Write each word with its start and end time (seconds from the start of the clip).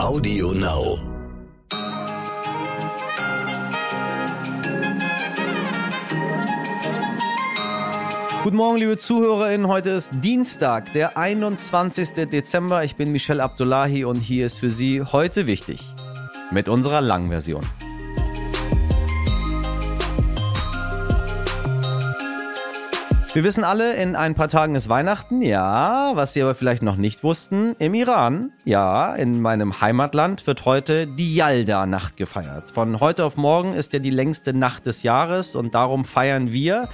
Audio 0.00 0.52
Now. 0.52 0.98
Guten 8.42 8.56
Morgen, 8.56 8.78
liebe 8.78 8.96
ZuhörerInnen. 8.96 9.68
Heute 9.68 9.90
ist 9.90 10.10
Dienstag, 10.22 10.90
der 10.94 11.18
21. 11.18 12.12
Dezember. 12.30 12.82
Ich 12.82 12.96
bin 12.96 13.12
Michelle 13.12 13.42
Abdullahi 13.42 14.04
und 14.04 14.16
hier 14.16 14.46
ist 14.46 14.58
für 14.58 14.70
Sie 14.70 15.02
heute 15.02 15.46
wichtig 15.46 15.82
mit 16.50 16.70
unserer 16.70 17.02
langen 17.02 17.28
Version. 17.28 17.62
Wir 23.32 23.44
wissen 23.44 23.62
alle, 23.62 23.94
in 23.94 24.16
ein 24.16 24.34
paar 24.34 24.48
Tagen 24.48 24.74
ist 24.74 24.88
Weihnachten, 24.88 25.40
ja. 25.40 26.10
Was 26.14 26.32
Sie 26.32 26.42
aber 26.42 26.56
vielleicht 26.56 26.82
noch 26.82 26.96
nicht 26.96 27.22
wussten, 27.22 27.76
im 27.78 27.94
Iran, 27.94 28.50
ja, 28.64 29.14
in 29.14 29.40
meinem 29.40 29.80
Heimatland 29.80 30.48
wird 30.48 30.64
heute 30.64 31.06
die 31.06 31.36
Yalda-Nacht 31.36 32.16
gefeiert. 32.16 32.72
Von 32.72 32.98
heute 32.98 33.24
auf 33.24 33.36
morgen 33.36 33.74
ist 33.74 33.92
ja 33.92 34.00
die 34.00 34.10
längste 34.10 34.52
Nacht 34.52 34.84
des 34.84 35.04
Jahres 35.04 35.54
und 35.54 35.76
darum 35.76 36.04
feiern 36.04 36.50
wir 36.50 36.88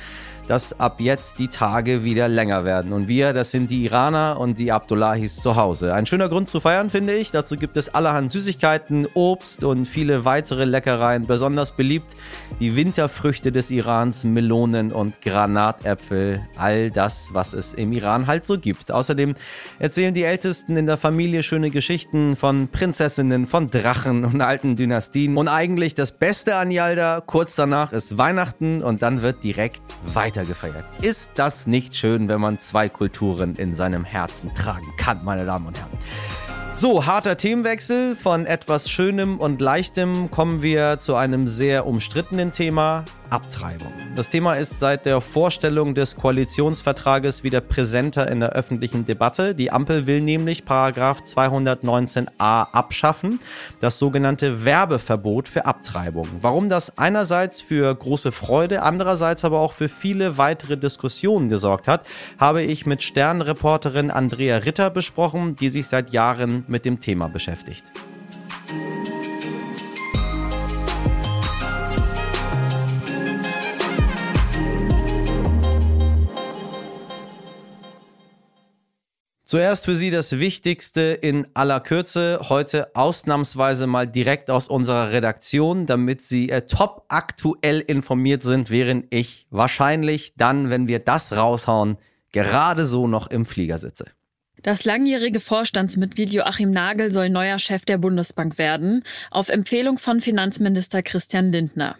dass 0.46 0.78
ab 0.78 1.00
jetzt 1.00 1.38
die 1.38 1.48
Tage 1.48 2.04
wieder 2.04 2.28
länger 2.28 2.64
werden. 2.64 2.92
Und 2.92 3.08
wir, 3.08 3.32
das 3.32 3.50
sind 3.50 3.70
die 3.70 3.84
Iraner 3.84 4.38
und 4.38 4.58
die 4.58 4.72
Abdullahis 4.72 5.36
zu 5.36 5.56
Hause. 5.56 5.94
Ein 5.94 6.06
schöner 6.06 6.28
Grund 6.28 6.48
zu 6.48 6.60
feiern, 6.60 6.90
finde 6.90 7.14
ich. 7.14 7.30
Dazu 7.30 7.56
gibt 7.56 7.76
es 7.76 7.94
allerhand 7.94 8.32
Süßigkeiten, 8.32 9.06
Obst 9.14 9.64
und 9.64 9.86
viele 9.86 10.24
weitere 10.24 10.64
Leckereien. 10.64 11.26
Besonders 11.26 11.72
beliebt 11.72 12.16
die 12.60 12.76
Winterfrüchte 12.76 13.52
des 13.52 13.70
Irans, 13.70 14.24
Melonen 14.24 14.92
und 14.92 15.20
Granatäpfel. 15.22 16.40
All 16.56 16.90
das, 16.90 17.30
was 17.32 17.52
es 17.52 17.74
im 17.74 17.92
Iran 17.92 18.26
halt 18.26 18.46
so 18.46 18.58
gibt. 18.58 18.92
Außerdem 18.92 19.34
erzählen 19.78 20.14
die 20.14 20.24
Ältesten 20.24 20.76
in 20.76 20.86
der 20.86 20.96
Familie 20.96 21.42
schöne 21.42 21.70
Geschichten 21.70 22.36
von 22.36 22.68
Prinzessinnen, 22.68 23.46
von 23.46 23.70
Drachen 23.70 24.24
und 24.24 24.40
alten 24.40 24.76
Dynastien. 24.76 25.36
Und 25.36 25.48
eigentlich 25.48 25.94
das 25.94 26.12
Beste 26.12 26.56
an 26.56 26.70
Yalda, 26.70 27.22
kurz 27.24 27.54
danach 27.56 27.92
ist 27.92 28.18
Weihnachten 28.18 28.82
und 28.82 29.02
dann 29.02 29.22
wird 29.22 29.42
direkt 29.44 29.82
weiter 30.12 30.35
gefeiert. 30.44 30.84
Ist 31.02 31.30
das 31.34 31.66
nicht 31.66 31.96
schön, 31.96 32.28
wenn 32.28 32.40
man 32.40 32.58
zwei 32.58 32.88
Kulturen 32.88 33.54
in 33.54 33.74
seinem 33.74 34.04
Herzen 34.04 34.54
tragen 34.54 34.86
kann, 34.98 35.24
meine 35.24 35.46
Damen 35.46 35.66
und 35.66 35.78
Herren? 35.78 35.90
So, 36.78 37.06
harter 37.06 37.38
Themenwechsel. 37.38 38.16
Von 38.16 38.44
etwas 38.44 38.90
Schönem 38.90 39.38
und 39.38 39.62
Leichtem 39.62 40.30
kommen 40.30 40.60
wir 40.60 40.98
zu 40.98 41.16
einem 41.16 41.48
sehr 41.48 41.86
umstrittenen 41.86 42.52
Thema, 42.52 43.04
Abtreibung. 43.30 43.92
Das 44.14 44.30
Thema 44.30 44.54
ist 44.54 44.80
seit 44.80 45.04
der 45.06 45.20
Vorstellung 45.20 45.94
des 45.94 46.16
Koalitionsvertrages 46.16 47.44
wieder 47.44 47.60
präsenter 47.60 48.30
in 48.30 48.40
der 48.40 48.50
öffentlichen 48.50 49.04
Debatte. 49.04 49.54
Die 49.54 49.70
Ampel 49.70 50.06
will 50.06 50.20
nämlich 50.20 50.64
Paragraph 50.64 51.20
219a 51.22 52.72
abschaffen, 52.72 53.40
das 53.80 53.98
sogenannte 53.98 54.64
Werbeverbot 54.64 55.48
für 55.48 55.66
Abtreibung. 55.66 56.28
Warum 56.40 56.68
das 56.68 56.98
einerseits 56.98 57.60
für 57.60 57.94
große 57.94 58.32
Freude, 58.32 58.82
andererseits 58.82 59.44
aber 59.44 59.60
auch 59.60 59.72
für 59.72 59.88
viele 59.88 60.38
weitere 60.38 60.76
Diskussionen 60.76 61.48
gesorgt 61.48 61.88
hat, 61.88 62.06
habe 62.38 62.62
ich 62.62 62.86
mit 62.86 63.02
Sternreporterin 63.02 64.10
Andrea 64.10 64.58
Ritter 64.58 64.90
besprochen, 64.90 65.56
die 65.56 65.68
sich 65.68 65.86
seit 65.88 66.10
Jahren 66.10 66.64
mit 66.68 66.84
dem 66.84 67.00
Thema 67.00 67.28
beschäftigt. 67.28 67.84
Zuerst 79.56 79.86
für 79.86 79.96
Sie 79.96 80.10
das 80.10 80.38
Wichtigste 80.38 81.00
in 81.00 81.46
aller 81.54 81.80
Kürze. 81.80 82.40
Heute 82.50 82.94
ausnahmsweise 82.94 83.86
mal 83.86 84.06
direkt 84.06 84.50
aus 84.50 84.68
unserer 84.68 85.12
Redaktion, 85.12 85.86
damit 85.86 86.20
Sie 86.20 86.50
äh, 86.50 86.66
top 86.66 87.06
aktuell 87.08 87.80
informiert 87.80 88.42
sind, 88.42 88.70
während 88.70 89.06
ich 89.08 89.46
wahrscheinlich 89.48 90.34
dann, 90.34 90.68
wenn 90.68 90.88
wir 90.88 90.98
das 90.98 91.34
raushauen, 91.34 91.96
gerade 92.32 92.84
so 92.84 93.08
noch 93.08 93.28
im 93.28 93.46
Flieger 93.46 93.78
sitze. 93.78 94.04
Das 94.62 94.84
langjährige 94.84 95.40
Vorstandsmitglied 95.40 96.34
Joachim 96.34 96.70
Nagel 96.70 97.10
soll 97.10 97.30
neuer 97.30 97.58
Chef 97.58 97.86
der 97.86 97.96
Bundesbank 97.96 98.58
werden, 98.58 99.04
auf 99.30 99.48
Empfehlung 99.48 99.96
von 99.96 100.20
Finanzminister 100.20 101.02
Christian 101.02 101.50
Lindner. 101.50 101.96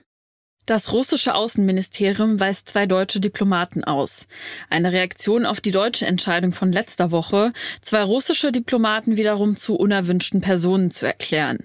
Das 0.66 0.92
russische 0.92 1.36
Außenministerium 1.36 2.40
weist 2.40 2.70
zwei 2.70 2.86
deutsche 2.86 3.20
Diplomaten 3.20 3.84
aus. 3.84 4.26
Eine 4.68 4.92
Reaktion 4.92 5.46
auf 5.46 5.60
die 5.60 5.70
deutsche 5.70 6.06
Entscheidung 6.06 6.52
von 6.52 6.72
letzter 6.72 7.12
Woche, 7.12 7.52
zwei 7.82 8.02
russische 8.02 8.50
Diplomaten 8.50 9.16
wiederum 9.16 9.56
zu 9.56 9.76
unerwünschten 9.76 10.40
Personen 10.40 10.90
zu 10.90 11.06
erklären. 11.06 11.58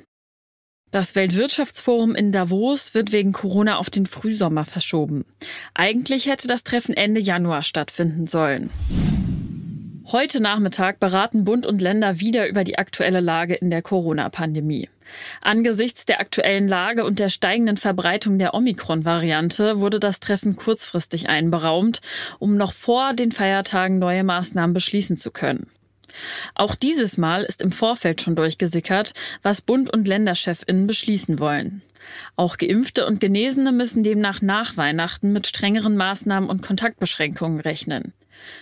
Das 0.91 1.16
Weltwirtschaftsforum 1.16 2.13
in 2.13 2.31
Davos 2.31 2.94
wird 2.94 3.11
wegen 3.11 3.31
Corona 3.31 3.78
auf 3.78 3.90
den 3.90 4.06
Frühsommer 4.06 4.66
verschoben. 4.66 5.25
Eigentlich 5.73 6.28
hätte 6.28 6.47
das 6.47 6.63
Treffen 6.63 6.95
Ende 6.95 7.22
Januar 7.22 7.63
stattfinden 7.63 8.28
sollen. 8.28 8.69
Heute 10.11 10.44
Nachmittag 10.44 11.00
beraten 11.00 11.45
Bund 11.45 11.66
und 11.66 11.81
Länder 11.81 12.19
wieder 12.19 12.47
über 12.47 12.66
die 12.66 12.78
aktuelle 12.78 13.22
Lage 13.22 13.56
in 13.56 13.72
der 13.72 13.81
Corona-Pandemie. 13.81 14.90
Angesichts 15.41 16.05
der 16.05 16.19
aktuellen 16.19 16.67
Lage 16.67 17.03
und 17.03 17.19
der 17.19 17.29
steigenden 17.29 17.77
Verbreitung 17.77 18.39
der 18.39 18.53
Omikron-Variante 18.53 19.79
wurde 19.79 19.99
das 19.99 20.19
Treffen 20.19 20.55
kurzfristig 20.55 21.29
einberaumt, 21.29 22.01
um 22.39 22.57
noch 22.57 22.73
vor 22.73 23.13
den 23.13 23.31
Feiertagen 23.31 23.99
neue 23.99 24.23
Maßnahmen 24.23 24.73
beschließen 24.73 25.17
zu 25.17 25.31
können. 25.31 25.67
Auch 26.55 26.75
dieses 26.75 27.17
Mal 27.17 27.44
ist 27.44 27.61
im 27.61 27.72
Vorfeld 27.72 28.22
schon 28.22 28.35
durchgesickert, 28.35 29.13
was 29.44 29.61
Bund 29.61 29.91
und 29.91 30.07
Länderchefinnen 30.07 30.88
beschließen 30.88 31.39
wollen. 31.39 31.81
Auch 32.35 32.57
Geimpfte 32.57 33.05
und 33.05 33.19
Genesene 33.19 33.72
müssen 33.72 34.03
demnach 34.03 34.41
nach 34.41 34.75
Weihnachten 34.78 35.31
mit 35.33 35.47
strengeren 35.47 35.95
Maßnahmen 35.95 36.49
und 36.49 36.61
Kontaktbeschränkungen 36.61 37.59
rechnen. 37.59 38.13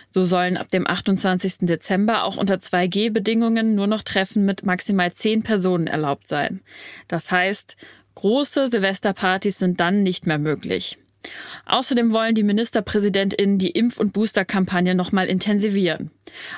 So 0.09 0.23
sollen 0.25 0.57
ab 0.57 0.69
dem 0.69 0.87
28. 0.87 1.59
Dezember 1.61 2.23
auch 2.23 2.37
unter 2.37 2.55
2G-Bedingungen 2.55 3.75
nur 3.75 3.87
noch 3.87 4.03
Treffen 4.03 4.45
mit 4.45 4.65
maximal 4.65 5.13
zehn 5.13 5.43
Personen 5.43 5.87
erlaubt 5.87 6.27
sein. 6.27 6.61
Das 7.07 7.31
heißt, 7.31 7.77
große 8.15 8.69
Silvesterpartys 8.69 9.59
sind 9.59 9.79
dann 9.79 10.03
nicht 10.03 10.27
mehr 10.27 10.39
möglich. 10.39 10.97
Außerdem 11.65 12.11
wollen 12.11 12.35
die 12.35 12.43
Ministerpräsidentinnen 12.43 13.57
die 13.57 13.71
Impf- 13.71 13.99
und 13.99 14.13
Boosterkampagne 14.13 14.95
nochmal 14.95 15.27
intensivieren. 15.27 16.11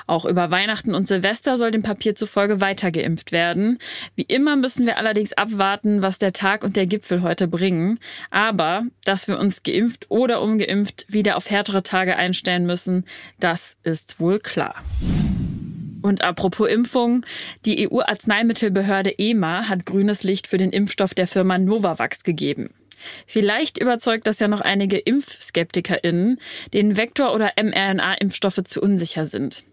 Auch 0.06 0.24
über 0.24 0.50
Weihnachten 0.50 0.94
und 0.94 1.08
Silvester 1.08 1.58
soll 1.58 1.70
dem 1.70 1.82
Papier 1.82 2.14
zufolge 2.14 2.60
weiter 2.60 2.90
geimpft 2.90 3.32
werden. 3.32 3.78
Wie 4.14 4.22
immer 4.22 4.56
müssen 4.56 4.86
wir 4.86 4.98
allerdings 4.98 5.32
abwarten, 5.32 6.02
was 6.02 6.18
der 6.18 6.32
Tag 6.32 6.64
und 6.64 6.76
der 6.76 6.86
Gipfel 6.86 7.22
heute 7.22 7.48
bringen. 7.48 7.98
Aber, 8.30 8.84
dass 9.04 9.28
wir 9.28 9.38
uns 9.38 9.62
geimpft 9.62 10.06
oder 10.10 10.40
ungeimpft 10.40 11.06
wieder 11.08 11.36
auf 11.36 11.50
härtere 11.50 11.82
Tage 11.82 12.16
einstellen 12.16 12.66
müssen, 12.66 13.04
das 13.40 13.76
ist 13.82 14.20
wohl 14.20 14.38
klar. 14.38 14.76
Und 16.02 16.22
apropos 16.22 16.68
Impfung, 16.68 17.24
die 17.64 17.88
EU-Arzneimittelbehörde 17.88 19.18
EMA 19.18 19.68
hat 19.68 19.86
grünes 19.86 20.24
Licht 20.24 20.48
für 20.48 20.58
den 20.58 20.70
Impfstoff 20.70 21.14
der 21.14 21.28
Firma 21.28 21.58
Novavax 21.58 22.24
gegeben. 22.24 22.70
Vielleicht 23.26 23.78
überzeugt 23.78 24.26
das 24.26 24.40
ja 24.40 24.48
noch 24.48 24.60
einige 24.60 24.98
ImpfskeptikerInnen, 24.98 26.38
denen 26.72 26.96
Vektor- 26.96 27.34
oder 27.34 27.52
mRNA-Impfstoffe 27.56 28.62
zu 28.64 28.80
unsicher 28.80 29.26
sind. 29.26 29.64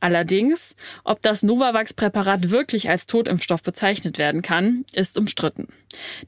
Allerdings, 0.00 0.76
ob 1.04 1.22
das 1.22 1.42
Novavax-Präparat 1.42 2.50
wirklich 2.50 2.88
als 2.88 3.06
Totimpfstoff 3.06 3.62
bezeichnet 3.62 4.18
werden 4.18 4.42
kann, 4.42 4.84
ist 4.92 5.18
umstritten. 5.18 5.68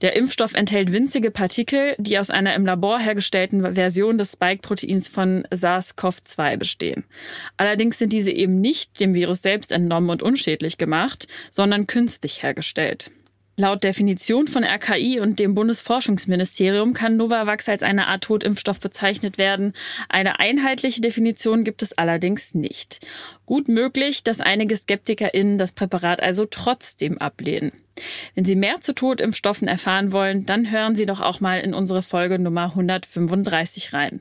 Der 0.00 0.16
Impfstoff 0.16 0.54
enthält 0.54 0.92
winzige 0.92 1.30
Partikel, 1.30 1.94
die 1.98 2.18
aus 2.18 2.30
einer 2.30 2.54
im 2.54 2.66
Labor 2.66 2.98
hergestellten 2.98 3.74
Version 3.74 4.18
des 4.18 4.32
Spike-Proteins 4.32 5.08
von 5.08 5.46
SARS-CoV-2 5.50 6.56
bestehen. 6.56 7.04
Allerdings 7.56 7.98
sind 7.98 8.12
diese 8.12 8.30
eben 8.30 8.60
nicht 8.60 9.00
dem 9.00 9.14
Virus 9.14 9.42
selbst 9.42 9.72
entnommen 9.72 10.10
und 10.10 10.22
unschädlich 10.22 10.78
gemacht, 10.78 11.28
sondern 11.50 11.86
künstlich 11.86 12.42
hergestellt. 12.42 13.10
Laut 13.60 13.82
Definition 13.82 14.46
von 14.46 14.62
RKI 14.62 15.18
und 15.18 15.40
dem 15.40 15.56
Bundesforschungsministerium 15.56 16.94
kann 16.94 17.16
Novavax 17.16 17.68
als 17.68 17.82
eine 17.82 18.06
Art 18.06 18.22
Totimpfstoff 18.22 18.78
bezeichnet 18.78 19.36
werden. 19.36 19.72
Eine 20.08 20.38
einheitliche 20.38 21.00
Definition 21.00 21.64
gibt 21.64 21.82
es 21.82 21.98
allerdings 21.98 22.54
nicht. 22.54 23.04
Gut 23.46 23.66
möglich, 23.66 24.22
dass 24.22 24.40
einige 24.40 24.76
SkeptikerInnen 24.76 25.58
das 25.58 25.72
Präparat 25.72 26.22
also 26.22 26.46
trotzdem 26.48 27.18
ablehnen. 27.18 27.72
Wenn 28.36 28.44
Sie 28.44 28.54
mehr 28.54 28.80
zu 28.80 28.94
Totimpfstoffen 28.94 29.66
erfahren 29.66 30.12
wollen, 30.12 30.46
dann 30.46 30.70
hören 30.70 30.94
Sie 30.94 31.06
doch 31.06 31.20
auch 31.20 31.40
mal 31.40 31.58
in 31.58 31.74
unsere 31.74 32.04
Folge 32.04 32.38
Nummer 32.38 32.66
135 32.66 33.92
rein. 33.92 34.20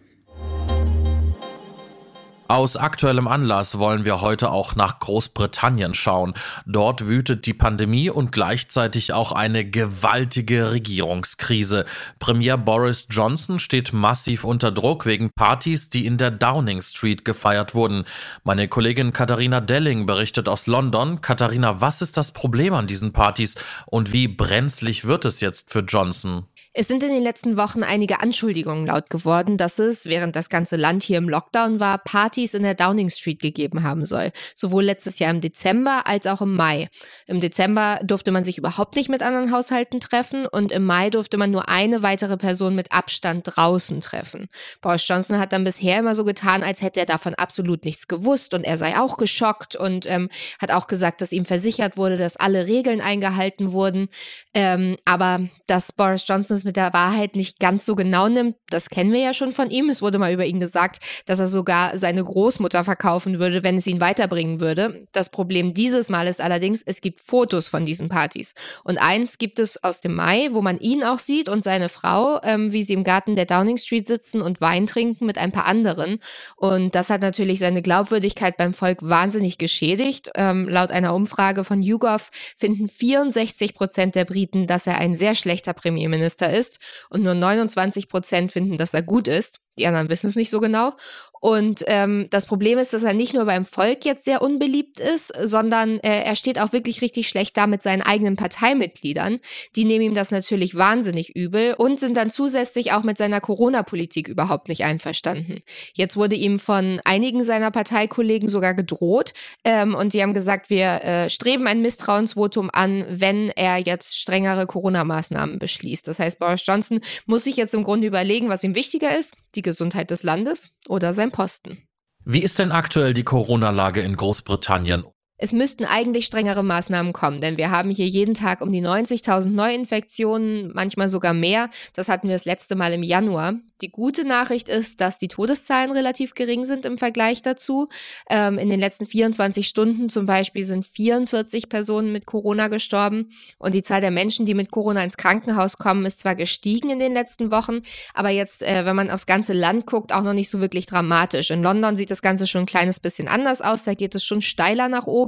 Aus 2.49 2.77
aktuellem 2.77 3.27
Anlass 3.27 3.77
wollen 3.77 4.05
wir 4.05 4.21
heute 4.21 4.51
auch 4.51 4.73
nach 4.73 4.99
Großbritannien 4.99 5.93
schauen. 5.93 6.33
Dort 6.65 7.05
wütet 7.05 7.45
die 7.45 7.53
Pandemie 7.53 8.09
und 8.09 8.31
gleichzeitig 8.31 9.11
auch 9.11 9.33
eine 9.33 9.69
gewaltige 9.69 10.71
Regierungskrise. 10.71 11.83
Premier 12.19 12.55
Boris 12.55 13.07
Johnson 13.09 13.59
steht 13.59 13.91
massiv 13.91 14.45
unter 14.45 14.71
Druck 14.71 15.05
wegen 15.05 15.29
Partys, 15.31 15.89
die 15.89 16.05
in 16.05 16.17
der 16.17 16.31
Downing 16.31 16.81
Street 16.81 17.25
gefeiert 17.25 17.75
wurden. 17.75 18.05
Meine 18.45 18.69
Kollegin 18.69 19.11
Katharina 19.11 19.59
Delling 19.59 20.05
berichtet 20.05 20.47
aus 20.47 20.67
London. 20.67 21.19
Katharina, 21.19 21.81
was 21.81 22.01
ist 22.01 22.15
das 22.15 22.31
Problem 22.31 22.73
an 22.73 22.87
diesen 22.87 23.11
Partys 23.11 23.55
und 23.87 24.13
wie 24.13 24.29
brenzlig 24.29 25.03
wird 25.03 25.25
es 25.25 25.41
jetzt 25.41 25.69
für 25.69 25.81
Johnson? 25.81 26.45
Es 26.79 26.87
sind 26.87 27.01
in 27.01 27.09
den 27.09 27.23
letzten 27.23 27.57
Wochen 27.57 27.81
einige 27.81 28.21
Anschuldigungen 28.21 28.85
laut 28.85 29.09
geworden, 29.09 29.57
dass 29.57 29.79
es, 29.79 30.05
während 30.05 30.35
das 30.35 30.47
ganze 30.47 30.75
Land 30.75 31.01
hier 31.01 31.17
im 31.17 31.27
Lockdown 31.27 31.79
war, 31.79 31.97
Partys 31.97 32.53
in 32.53 32.61
der 32.61 32.75
Downing 32.75 33.09
Street 33.09 33.41
gegeben 33.41 33.81
haben 33.81 34.05
soll. 34.05 34.31
Sowohl 34.55 34.83
letztes 34.83 35.17
Jahr 35.17 35.31
im 35.31 35.41
Dezember 35.41 36.05
als 36.05 36.27
auch 36.27 36.39
im 36.39 36.53
Mai. 36.53 36.87
Im 37.25 37.39
Dezember 37.39 37.99
durfte 38.03 38.31
man 38.31 38.43
sich 38.43 38.59
überhaupt 38.59 38.95
nicht 38.95 39.09
mit 39.09 39.23
anderen 39.23 39.51
Haushalten 39.51 39.99
treffen 39.99 40.45
und 40.45 40.71
im 40.71 40.85
Mai 40.85 41.09
durfte 41.09 41.37
man 41.37 41.49
nur 41.49 41.67
eine 41.67 42.03
weitere 42.03 42.37
Person 42.37 42.75
mit 42.75 42.91
Abstand 42.91 43.55
draußen 43.55 43.99
treffen. 43.99 44.47
Boris 44.79 45.07
Johnson 45.07 45.39
hat 45.39 45.53
dann 45.53 45.63
bisher 45.63 45.97
immer 45.97 46.13
so 46.13 46.25
getan, 46.25 46.61
als 46.61 46.83
hätte 46.83 46.99
er 46.99 47.07
davon 47.07 47.33
absolut 47.33 47.85
nichts 47.85 48.07
gewusst 48.07 48.53
und 48.53 48.63
er 48.63 48.77
sei 48.77 48.99
auch 48.99 49.17
geschockt 49.17 49.75
und 49.75 50.05
ähm, 50.05 50.29
hat 50.61 50.71
auch 50.71 50.85
gesagt, 50.85 51.21
dass 51.21 51.31
ihm 51.31 51.45
versichert 51.45 51.97
wurde, 51.97 52.17
dass 52.17 52.37
alle 52.37 52.67
Regeln 52.67 53.01
eingehalten 53.01 53.71
wurden. 53.71 54.09
Ähm, 54.53 54.97
aber 55.05 55.39
dass 55.65 55.91
Boris 55.91 56.27
Johnson 56.27 56.55
es 56.55 56.66
mit 56.67 56.75
der 56.75 56.93
Wahrheit 56.93 57.35
nicht 57.35 57.59
ganz 57.59 57.85
so 57.85 57.95
genau 57.95 58.27
nimmt, 58.27 58.55
das 58.69 58.89
kennen 58.89 59.11
wir 59.11 59.21
ja 59.21 59.33
schon 59.33 59.53
von 59.53 59.71
ihm. 59.71 59.89
Es 59.89 60.03
wurde 60.03 60.19
mal 60.19 60.33
über 60.33 60.45
ihn 60.45 60.59
gesagt, 60.59 60.99
dass 61.25 61.39
er 61.39 61.47
sogar 61.47 61.97
seine 61.97 62.23
Großmutter 62.23 62.83
verkaufen 62.83 63.39
würde, 63.39 63.63
wenn 63.63 63.77
es 63.77 63.87
ihn 63.87 64.01
weiterbringen 64.01 64.59
würde. 64.59 65.07
Das 65.13 65.29
Problem 65.29 65.73
dieses 65.73 66.09
Mal 66.09 66.27
ist 66.27 66.41
allerdings, 66.41 66.83
es 66.85 67.01
gibt 67.01 67.21
Fotos 67.21 67.67
von 67.67 67.85
diesen 67.85 68.09
Partys. 68.09 68.53
Und 68.83 68.97
eins 68.97 69.37
gibt 69.37 69.57
es 69.57 69.83
aus 69.83 70.01
dem 70.01 70.13
Mai, 70.13 70.49
wo 70.51 70.61
man 70.61 70.79
ihn 70.79 71.03
auch 71.03 71.19
sieht 71.19 71.49
und 71.49 71.63
seine 71.63 71.89
Frau, 71.89 72.39
ähm, 72.43 72.71
wie 72.73 72.83
sie 72.83 72.93
im 72.93 73.03
Garten 73.03 73.35
der 73.35 73.45
Downing 73.45 73.77
Street 73.77 74.05
sitzen 74.05 74.41
und 74.41 74.61
Wein 74.61 74.85
trinken 74.85 75.25
mit 75.25 75.37
ein 75.37 75.51
paar 75.51 75.65
anderen. 75.65 76.19
Und 76.57 76.93
das 76.93 77.09
hat 77.09 77.21
natürlich 77.21 77.59
seine 77.59 77.81
Glaubwürdigkeit 77.81 78.57
beim 78.57 78.73
Volk 78.73 78.99
wahnsinnig 79.01 79.57
geschädigt. 79.57 80.31
Ähm, 80.35 80.67
laut 80.67 80.91
einer 80.91 81.15
Umfrage 81.15 81.63
von 81.63 81.81
YouGov 81.81 82.29
finden 82.57 82.89
64 82.89 83.73
Prozent 83.73 84.15
der 84.15 84.25
Briten, 84.25 84.67
dass 84.67 84.85
er 84.87 84.97
ein 84.97 85.15
sehr 85.15 85.33
schlechter 85.33 85.73
Premierminister 85.73 86.51
ist 86.51 86.56
ist 86.57 86.79
und 87.09 87.23
nur 87.23 87.33
29 87.33 88.09
Prozent 88.09 88.51
finden, 88.51 88.77
dass 88.77 88.93
er 88.93 89.03
gut 89.03 89.27
ist. 89.27 89.59
Die 89.77 89.85
anderen 89.85 90.09
wissen 90.09 90.27
es 90.27 90.35
nicht 90.35 90.49
so 90.49 90.59
genau. 90.59 90.93
Und 91.39 91.83
ähm, 91.87 92.27
das 92.29 92.45
Problem 92.45 92.77
ist, 92.77 92.93
dass 92.93 93.03
er 93.03 93.13
nicht 93.13 93.33
nur 93.33 93.45
beim 93.45 93.65
Volk 93.65 94.05
jetzt 94.05 94.25
sehr 94.25 94.41
unbeliebt 94.41 94.99
ist, 94.99 95.33
sondern 95.41 95.99
äh, 95.99 96.23
er 96.23 96.35
steht 96.35 96.59
auch 96.59 96.73
wirklich 96.73 97.01
richtig 97.01 97.27
schlecht 97.27 97.57
da 97.57 97.67
mit 97.67 97.81
seinen 97.81 98.01
eigenen 98.01 98.35
Parteimitgliedern. 98.35 99.39
Die 99.75 99.85
nehmen 99.85 100.05
ihm 100.05 100.13
das 100.13 100.31
natürlich 100.31 100.75
wahnsinnig 100.75 101.35
übel 101.35 101.75
und 101.77 101.99
sind 101.99 102.17
dann 102.17 102.31
zusätzlich 102.31 102.93
auch 102.93 103.03
mit 103.03 103.17
seiner 103.17 103.41
Corona-Politik 103.41 104.27
überhaupt 104.27 104.67
nicht 104.67 104.83
einverstanden. 104.83 105.61
Jetzt 105.93 106.17
wurde 106.17 106.35
ihm 106.35 106.59
von 106.59 107.01
einigen 107.05 107.43
seiner 107.43 107.71
Parteikollegen 107.71 108.47
sogar 108.47 108.73
gedroht 108.73 109.33
ähm, 109.63 109.95
und 109.95 110.11
sie 110.11 110.21
haben 110.21 110.33
gesagt, 110.33 110.69
wir 110.69 111.03
äh, 111.03 111.29
streben 111.29 111.67
ein 111.67 111.81
Misstrauensvotum 111.81 112.69
an, 112.71 113.05
wenn 113.09 113.49
er 113.49 113.77
jetzt 113.77 114.19
strengere 114.19 114.65
Corona-Maßnahmen 114.65 115.59
beschließt. 115.59 116.07
Das 116.07 116.19
heißt, 116.19 116.39
Boris 116.39 116.65
Johnson 116.65 117.01
muss 117.25 117.43
sich 117.43 117.55
jetzt 117.55 117.73
im 117.73 117.83
Grunde 117.83 118.07
überlegen, 118.07 118.49
was 118.49 118.63
ihm 118.63 118.75
wichtiger 118.75 119.17
ist, 119.17 119.33
die 119.55 119.61
Gesundheit 119.61 120.11
des 120.11 120.23
Landes 120.23 120.71
oder 120.87 121.13
sein 121.13 121.31
Posten. 121.31 121.83
Wie 122.25 122.43
ist 122.43 122.59
denn 122.59 122.71
aktuell 122.71 123.13
die 123.13 123.23
Corona-Lage 123.23 124.01
in 124.01 124.17
Großbritannien? 124.17 125.05
Es 125.39 125.51
müssten 125.51 125.85
eigentlich 125.85 126.25
strengere 126.25 126.63
Maßnahmen 126.63 127.13
kommen, 127.13 127.41
denn 127.41 127.57
wir 127.57 127.69
haben 127.69 127.91
hier 127.91 128.07
jeden 128.07 128.33
Tag 128.33 128.61
um 128.61 128.71
die 128.71 128.81
90.000 128.81 129.45
Neuinfektionen, 129.49 130.71
manchmal 130.73 131.09
sogar 131.09 131.33
mehr. 131.33 131.69
Das 131.93 132.09
hatten 132.09 132.27
wir 132.27 132.35
das 132.35 132.45
letzte 132.45 132.75
Mal 132.75 132.91
im 132.93 133.03
Januar. 133.03 133.53
Die 133.81 133.91
gute 133.91 134.25
Nachricht 134.25 134.69
ist, 134.69 134.99
dass 135.01 135.19
die 135.19 135.27
Todeszahlen 135.27 135.91
relativ 135.91 136.33
gering 136.33 136.65
sind 136.65 136.83
im 136.85 136.97
Vergleich 136.97 137.43
dazu. 137.43 137.89
Ähm, 138.27 138.57
in 138.57 138.69
den 138.69 138.79
letzten 138.79 139.05
24 139.05 139.67
Stunden 139.67 140.09
zum 140.09 140.25
Beispiel 140.25 140.65
sind 140.65 140.83
44 140.83 141.69
Personen 141.69 142.11
mit 142.11 142.25
Corona 142.25 142.69
gestorben 142.69 143.29
und 143.59 143.75
die 143.75 143.83
Zahl 143.83 144.01
der 144.01 144.09
Menschen, 144.09 144.47
die 144.47 144.55
mit 144.55 144.71
Corona 144.71 145.03
ins 145.03 145.17
Krankenhaus 145.17 145.77
kommen, 145.77 146.07
ist 146.07 146.21
zwar 146.21 146.33
gestiegen 146.33 146.89
in 146.89 146.97
den 146.97 147.13
letzten 147.13 147.51
Wochen, 147.51 147.81
aber 148.15 148.29
jetzt, 148.29 148.63
äh, 148.63 148.85
wenn 148.85 148.95
man 148.95 149.11
aufs 149.11 149.27
ganze 149.27 149.53
Land 149.53 149.85
guckt, 149.85 150.11
auch 150.11 150.23
noch 150.23 150.33
nicht 150.33 150.49
so 150.49 150.59
wirklich 150.59 150.87
dramatisch. 150.87 151.51
In 151.51 151.61
London 151.61 151.95
sieht 151.95 152.09
das 152.09 152.23
Ganze 152.23 152.47
schon 152.47 152.61
ein 152.61 152.67
kleines 152.67 152.99
bisschen 152.99 153.27
anders 153.27 153.61
aus, 153.61 153.83
da 153.83 153.93
geht 153.93 154.15
es 154.15 154.25
schon 154.25 154.41
steiler 154.41 154.89
nach 154.89 155.05
oben 155.05 155.26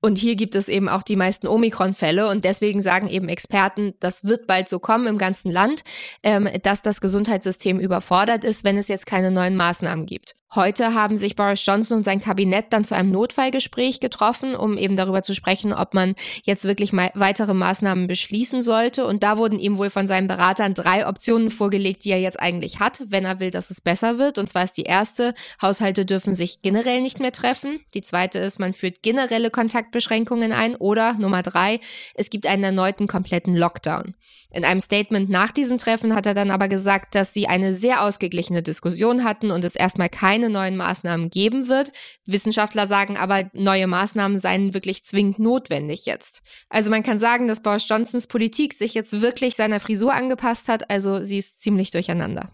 und 0.00 0.18
hier 0.18 0.36
gibt 0.36 0.54
es 0.54 0.68
eben 0.68 0.88
auch 0.88 1.02
die 1.02 1.16
meisten 1.16 1.46
Omikron-Fälle 1.46 2.28
und 2.28 2.44
deswegen 2.44 2.82
sagen 2.82 3.08
eben 3.08 3.28
Experten, 3.28 3.94
das 4.00 4.24
wird 4.24 4.46
bald 4.46 4.68
so 4.68 4.78
kommen 4.78 5.06
im 5.06 5.18
ganzen 5.18 5.50
Land, 5.50 5.82
ähm, 6.22 6.48
dass 6.62 6.82
das 6.82 7.00
Gesundheitssystem 7.00 7.78
überfordert 7.78 8.44
ist, 8.44 8.64
wenn 8.64 8.76
es 8.76 8.88
jetzt 8.88 9.06
keine 9.06 9.30
neuen 9.30 9.56
Maßnahmen 9.56 10.06
gibt. 10.06 10.39
Heute 10.52 10.94
haben 10.94 11.16
sich 11.16 11.36
Boris 11.36 11.64
Johnson 11.64 11.98
und 11.98 12.02
sein 12.02 12.20
Kabinett 12.20 12.72
dann 12.72 12.82
zu 12.82 12.96
einem 12.96 13.12
Notfallgespräch 13.12 14.00
getroffen, 14.00 14.56
um 14.56 14.76
eben 14.76 14.96
darüber 14.96 15.22
zu 15.22 15.32
sprechen, 15.32 15.72
ob 15.72 15.94
man 15.94 16.16
jetzt 16.42 16.64
wirklich 16.64 16.92
weitere 16.92 17.54
Maßnahmen 17.54 18.08
beschließen 18.08 18.60
sollte. 18.62 19.06
Und 19.06 19.22
da 19.22 19.38
wurden 19.38 19.60
ihm 19.60 19.78
wohl 19.78 19.90
von 19.90 20.08
seinen 20.08 20.26
Beratern 20.26 20.74
drei 20.74 21.06
Optionen 21.06 21.50
vorgelegt, 21.50 22.04
die 22.04 22.10
er 22.10 22.20
jetzt 22.20 22.40
eigentlich 22.40 22.80
hat, 22.80 23.00
wenn 23.06 23.24
er 23.24 23.38
will, 23.38 23.52
dass 23.52 23.70
es 23.70 23.80
besser 23.80 24.18
wird. 24.18 24.38
Und 24.38 24.48
zwar 24.48 24.64
ist 24.64 24.76
die 24.76 24.82
erste, 24.82 25.34
Haushalte 25.62 26.04
dürfen 26.04 26.34
sich 26.34 26.62
generell 26.62 27.00
nicht 27.00 27.20
mehr 27.20 27.30
treffen. 27.30 27.78
Die 27.94 28.02
zweite 28.02 28.40
ist, 28.40 28.58
man 28.58 28.74
führt 28.74 29.04
generelle 29.04 29.50
Kontaktbeschränkungen 29.50 30.50
ein. 30.50 30.74
Oder 30.74 31.12
Nummer 31.12 31.42
drei, 31.42 31.78
es 32.14 32.28
gibt 32.28 32.48
einen 32.48 32.64
erneuten 32.64 33.06
kompletten 33.06 33.54
Lockdown. 33.54 34.16
In 34.52 34.64
einem 34.64 34.80
Statement 34.80 35.30
nach 35.30 35.52
diesem 35.52 35.78
Treffen 35.78 36.14
hat 36.14 36.26
er 36.26 36.34
dann 36.34 36.50
aber 36.50 36.68
gesagt, 36.68 37.14
dass 37.14 37.32
sie 37.32 37.46
eine 37.46 37.72
sehr 37.72 38.02
ausgeglichene 38.02 38.62
Diskussion 38.62 39.22
hatten 39.22 39.50
und 39.50 39.64
es 39.64 39.76
erstmal 39.76 40.08
keine 40.08 40.50
neuen 40.50 40.76
Maßnahmen 40.76 41.30
geben 41.30 41.68
wird. 41.68 41.92
Wissenschaftler 42.26 42.86
sagen 42.86 43.16
aber, 43.16 43.48
neue 43.52 43.86
Maßnahmen 43.86 44.40
seien 44.40 44.74
wirklich 44.74 45.04
zwingend 45.04 45.38
notwendig 45.38 46.04
jetzt. 46.04 46.42
Also 46.68 46.90
man 46.90 47.04
kann 47.04 47.18
sagen, 47.18 47.46
dass 47.46 47.62
Boris 47.62 47.88
Johnsons 47.88 48.26
Politik 48.26 48.74
sich 48.74 48.94
jetzt 48.94 49.20
wirklich 49.20 49.54
seiner 49.54 49.78
Frisur 49.78 50.12
angepasst 50.12 50.68
hat, 50.68 50.90
also 50.90 51.22
sie 51.22 51.38
ist 51.38 51.62
ziemlich 51.62 51.92
durcheinander. 51.92 52.50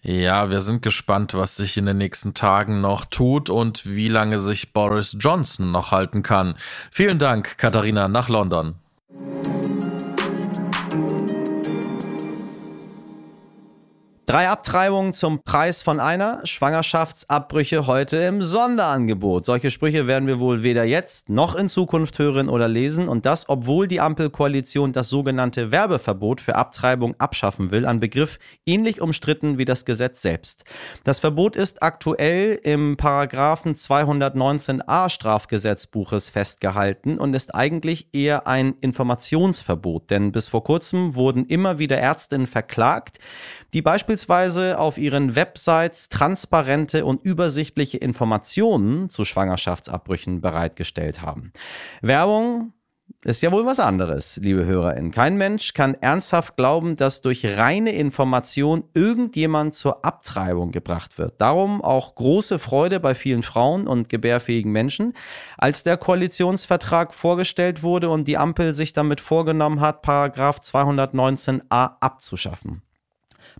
Ja, 0.00 0.48
wir 0.48 0.60
sind 0.60 0.82
gespannt, 0.82 1.34
was 1.34 1.56
sich 1.56 1.76
in 1.76 1.86
den 1.86 1.98
nächsten 1.98 2.32
Tagen 2.34 2.80
noch 2.80 3.04
tut 3.04 3.50
und 3.50 3.84
wie 3.84 4.08
lange 4.08 4.40
sich 4.40 4.72
Boris 4.72 5.16
Johnson 5.18 5.72
noch 5.72 5.90
halten 5.90 6.22
kann. 6.22 6.54
Vielen 6.90 7.18
Dank, 7.18 7.58
Katharina, 7.58 8.06
nach 8.08 8.28
London. 8.28 8.76
Drei 14.28 14.50
Abtreibungen 14.50 15.14
zum 15.14 15.42
Preis 15.42 15.80
von 15.80 16.00
einer, 16.00 16.44
Schwangerschaftsabbrüche 16.44 17.86
heute 17.86 18.18
im 18.18 18.42
Sonderangebot. 18.42 19.46
Solche 19.46 19.70
Sprüche 19.70 20.06
werden 20.06 20.28
wir 20.28 20.38
wohl 20.38 20.62
weder 20.62 20.84
jetzt 20.84 21.30
noch 21.30 21.54
in 21.54 21.70
Zukunft 21.70 22.18
hören 22.18 22.50
oder 22.50 22.68
lesen 22.68 23.08
und 23.08 23.24
das, 23.24 23.48
obwohl 23.48 23.88
die 23.88 24.02
Ampelkoalition 24.02 24.92
das 24.92 25.08
sogenannte 25.08 25.72
Werbeverbot 25.72 26.42
für 26.42 26.56
Abtreibung 26.56 27.14
abschaffen 27.18 27.70
will, 27.70 27.86
ein 27.86 28.00
Begriff 28.00 28.38
ähnlich 28.66 29.00
umstritten 29.00 29.56
wie 29.56 29.64
das 29.64 29.86
Gesetz 29.86 30.20
selbst. 30.20 30.64
Das 31.04 31.20
Verbot 31.20 31.56
ist 31.56 31.82
aktuell 31.82 32.60
im 32.62 32.98
Paragraphen 32.98 33.76
219a 33.76 35.08
Strafgesetzbuches 35.08 36.28
festgehalten 36.28 37.16
und 37.16 37.32
ist 37.32 37.54
eigentlich 37.54 38.08
eher 38.12 38.46
ein 38.46 38.74
Informationsverbot, 38.82 40.10
denn 40.10 40.32
bis 40.32 40.48
vor 40.48 40.64
kurzem 40.64 41.14
wurden 41.14 41.46
immer 41.46 41.78
wieder 41.78 41.96
Ärztinnen 41.96 42.46
verklagt, 42.46 43.20
die 43.72 43.80
beispielsweise 43.80 44.17
auf 44.28 44.98
ihren 44.98 45.36
Websites 45.36 46.08
transparente 46.08 47.04
und 47.04 47.24
übersichtliche 47.24 47.98
Informationen 47.98 49.10
zu 49.10 49.24
Schwangerschaftsabbrüchen 49.24 50.40
bereitgestellt 50.40 51.22
haben. 51.22 51.52
Werbung 52.02 52.72
ist 53.24 53.42
ja 53.42 53.50
wohl 53.50 53.66
was 53.66 53.80
anderes, 53.80 54.36
liebe 54.36 54.64
HörerInnen. 54.64 55.10
Kein 55.10 55.36
Mensch 55.36 55.74
kann 55.74 55.94
ernsthaft 55.94 56.56
glauben, 56.56 56.96
dass 56.96 57.20
durch 57.20 57.44
reine 57.58 57.92
Information 57.92 58.84
irgendjemand 58.94 59.74
zur 59.74 60.04
Abtreibung 60.04 60.70
gebracht 60.70 61.18
wird. 61.18 61.40
Darum 61.40 61.82
auch 61.82 62.14
große 62.14 62.58
Freude 62.58 63.00
bei 63.00 63.14
vielen 63.14 63.42
Frauen 63.42 63.88
und 63.88 64.08
gebärfähigen 64.08 64.70
Menschen, 64.70 65.14
als 65.56 65.82
der 65.82 65.96
Koalitionsvertrag 65.96 67.12
vorgestellt 67.12 67.82
wurde 67.82 68.08
und 68.08 68.28
die 68.28 68.38
Ampel 68.38 68.74
sich 68.74 68.92
damit 68.92 69.20
vorgenommen 69.20 69.80
hat, 69.80 70.02
Paragraph 70.02 70.60
219a 70.60 71.96
abzuschaffen. 72.00 72.82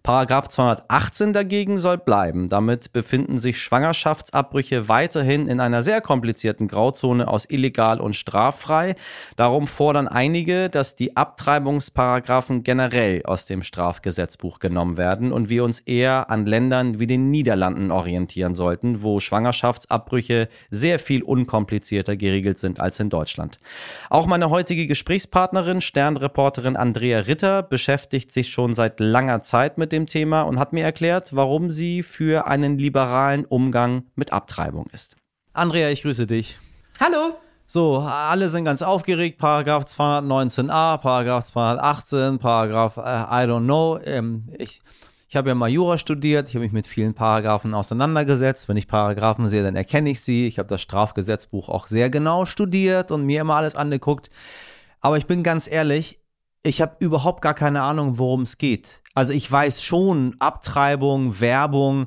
Paragraph 0.02 0.48
218 0.48 1.32
dagegen 1.32 1.78
soll 1.78 1.98
bleiben. 1.98 2.48
Damit 2.48 2.92
befinden 2.92 3.38
sich 3.38 3.60
Schwangerschaftsabbrüche 3.60 4.88
weiterhin 4.88 5.48
in 5.48 5.60
einer 5.60 5.82
sehr 5.82 6.00
komplizierten 6.00 6.68
Grauzone 6.68 7.28
aus 7.28 7.44
illegal 7.48 8.00
und 8.00 8.16
straffrei. 8.16 8.94
Darum 9.36 9.66
fordern 9.66 10.08
einige, 10.08 10.68
dass 10.68 10.96
die 10.96 11.16
Abtreibungsparagraphen 11.16 12.62
generell 12.62 13.22
aus 13.24 13.46
dem 13.46 13.62
Strafgesetzbuch 13.62 14.58
genommen 14.58 14.96
werden 14.96 15.32
und 15.32 15.48
wir 15.48 15.64
uns 15.64 15.80
eher 15.80 16.30
an 16.30 16.46
Ländern 16.46 16.98
wie 16.98 17.06
den 17.06 17.30
Niederlanden 17.30 17.90
orientieren 17.90 18.54
sollten, 18.54 19.02
wo 19.02 19.20
Schwangerschaftsabbrüche 19.20 20.48
sehr 20.70 20.98
viel 20.98 21.22
unkomplizierter 21.22 22.16
geregelt 22.16 22.58
sind 22.58 22.80
als 22.80 23.00
in 23.00 23.10
Deutschland. 23.10 23.58
Auch 24.10 24.26
meine 24.26 24.50
heutige 24.50 24.86
Gesprächspartnerin, 24.86 25.80
Sternreporterin 25.80 26.76
Andrea 26.76 27.20
Ritter, 27.20 27.62
beschäftigt 27.62 28.32
sich 28.32 28.48
schon 28.48 28.74
seit 28.74 29.00
langer 29.00 29.42
Zeit 29.42 29.78
mit 29.78 29.87
dem 29.92 30.06
Thema 30.06 30.42
und 30.42 30.58
hat 30.58 30.72
mir 30.72 30.84
erklärt, 30.84 31.34
warum 31.34 31.70
sie 31.70 32.02
für 32.02 32.46
einen 32.46 32.78
liberalen 32.78 33.44
Umgang 33.44 34.04
mit 34.14 34.32
Abtreibung 34.32 34.86
ist. 34.92 35.16
Andrea, 35.52 35.90
ich 35.90 36.02
grüße 36.02 36.26
dich. 36.26 36.58
Hallo. 37.00 37.36
So, 37.66 37.98
alle 37.98 38.48
sind 38.48 38.64
ganz 38.64 38.80
aufgeregt. 38.80 39.38
Paragraph 39.38 39.84
219a, 39.84 40.98
Paragraph 40.98 41.44
218, 41.44 42.38
Paragraph 42.38 42.96
äh, 42.96 43.00
I 43.00 43.46
don't 43.46 43.64
know. 43.64 43.98
Ähm, 44.04 44.48
ich 44.56 44.80
ich 45.30 45.36
habe 45.36 45.50
ja 45.50 45.54
mal 45.54 45.68
Jura 45.68 45.98
studiert, 45.98 46.48
ich 46.48 46.54
habe 46.54 46.64
mich 46.64 46.72
mit 46.72 46.86
vielen 46.86 47.12
Paragraphen 47.12 47.74
auseinandergesetzt. 47.74 48.66
Wenn 48.66 48.78
ich 48.78 48.88
Paragraphen 48.88 49.46
sehe, 49.46 49.62
dann 49.62 49.76
erkenne 49.76 50.08
ich 50.08 50.22
sie. 50.22 50.46
Ich 50.46 50.58
habe 50.58 50.70
das 50.70 50.80
Strafgesetzbuch 50.80 51.68
auch 51.68 51.86
sehr 51.86 52.08
genau 52.08 52.46
studiert 52.46 53.10
und 53.10 53.26
mir 53.26 53.42
immer 53.42 53.56
alles 53.56 53.74
angeguckt. 53.74 54.30
Aber 55.02 55.18
ich 55.18 55.26
bin 55.26 55.42
ganz 55.42 55.70
ehrlich, 55.70 56.18
ich 56.68 56.80
habe 56.80 56.96
überhaupt 57.00 57.42
gar 57.42 57.54
keine 57.54 57.82
Ahnung, 57.82 58.18
worum 58.18 58.42
es 58.42 58.58
geht. 58.58 59.02
Also 59.14 59.32
ich 59.32 59.50
weiß 59.50 59.82
schon, 59.82 60.36
Abtreibung, 60.38 61.40
Werbung 61.40 62.06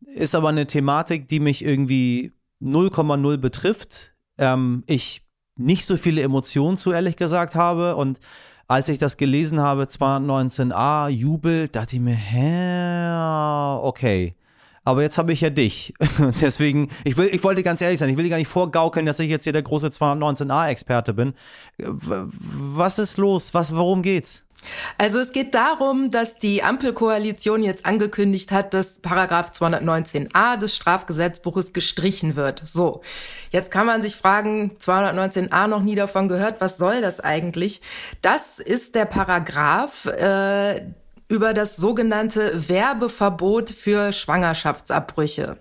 ist 0.00 0.34
aber 0.34 0.50
eine 0.50 0.66
Thematik, 0.66 1.28
die 1.28 1.40
mich 1.40 1.64
irgendwie 1.64 2.32
0,0 2.62 3.36
betrifft. 3.38 4.14
Ähm, 4.38 4.84
ich 4.86 5.22
nicht 5.56 5.86
so 5.86 5.96
viele 5.96 6.22
Emotionen 6.22 6.76
zu 6.76 6.92
ehrlich 6.92 7.16
gesagt 7.16 7.54
habe 7.54 7.96
und 7.96 8.18
als 8.66 8.88
ich 8.88 8.98
das 8.98 9.16
gelesen 9.16 9.60
habe, 9.60 9.84
219a, 9.84 11.08
Jubel, 11.08 11.68
dachte 11.68 11.96
ich 11.96 12.02
mir, 12.02 12.14
hä, 12.14 13.78
okay. 13.82 14.34
Aber 14.84 15.02
jetzt 15.02 15.18
habe 15.18 15.32
ich 15.32 15.40
ja 15.40 15.50
dich. 15.50 15.94
Deswegen, 16.40 16.90
ich, 17.04 17.16
will, 17.16 17.28
ich 17.32 17.42
wollte 17.42 17.62
ganz 17.62 17.80
ehrlich 17.80 17.98
sein, 17.98 18.10
ich 18.10 18.16
will 18.16 18.28
gar 18.28 18.36
nicht 18.36 18.48
vorgaukeln, 18.48 19.06
dass 19.06 19.18
ich 19.18 19.30
jetzt 19.30 19.44
hier 19.44 19.52
der 19.52 19.62
große 19.62 19.88
219a-Experte 19.88 21.14
bin. 21.14 21.34
Was 21.78 22.98
ist 22.98 23.16
los? 23.16 23.54
Was, 23.54 23.74
worum 23.74 24.02
geht's? 24.02 24.44
Also 24.98 25.18
es 25.18 25.32
geht 25.32 25.54
darum, 25.54 26.10
dass 26.10 26.36
die 26.36 26.62
Ampelkoalition 26.62 27.62
jetzt 27.62 27.86
angekündigt 27.86 28.52
hat, 28.52 28.74
dass 28.74 29.00
Paragraph 29.00 29.50
219a 29.50 30.56
des 30.56 30.74
Strafgesetzbuches 30.74 31.72
gestrichen 31.72 32.36
wird. 32.36 32.62
So, 32.64 33.02
jetzt 33.50 33.70
kann 33.70 33.86
man 33.86 34.02
sich 34.02 34.16
fragen, 34.16 34.76
219a 34.80 35.66
noch 35.66 35.82
nie 35.82 35.94
davon 35.94 36.28
gehört, 36.28 36.60
was 36.60 36.78
soll 36.78 37.00
das 37.00 37.20
eigentlich? 37.20 37.80
Das 38.22 38.58
ist 38.58 38.94
der 38.94 39.04
Paragraph, 39.04 40.06
äh, 40.06 40.82
über 41.34 41.52
das 41.52 41.76
sogenannte 41.76 42.68
Werbeverbot 42.68 43.68
für 43.70 44.12
Schwangerschaftsabbrüche. 44.12 45.56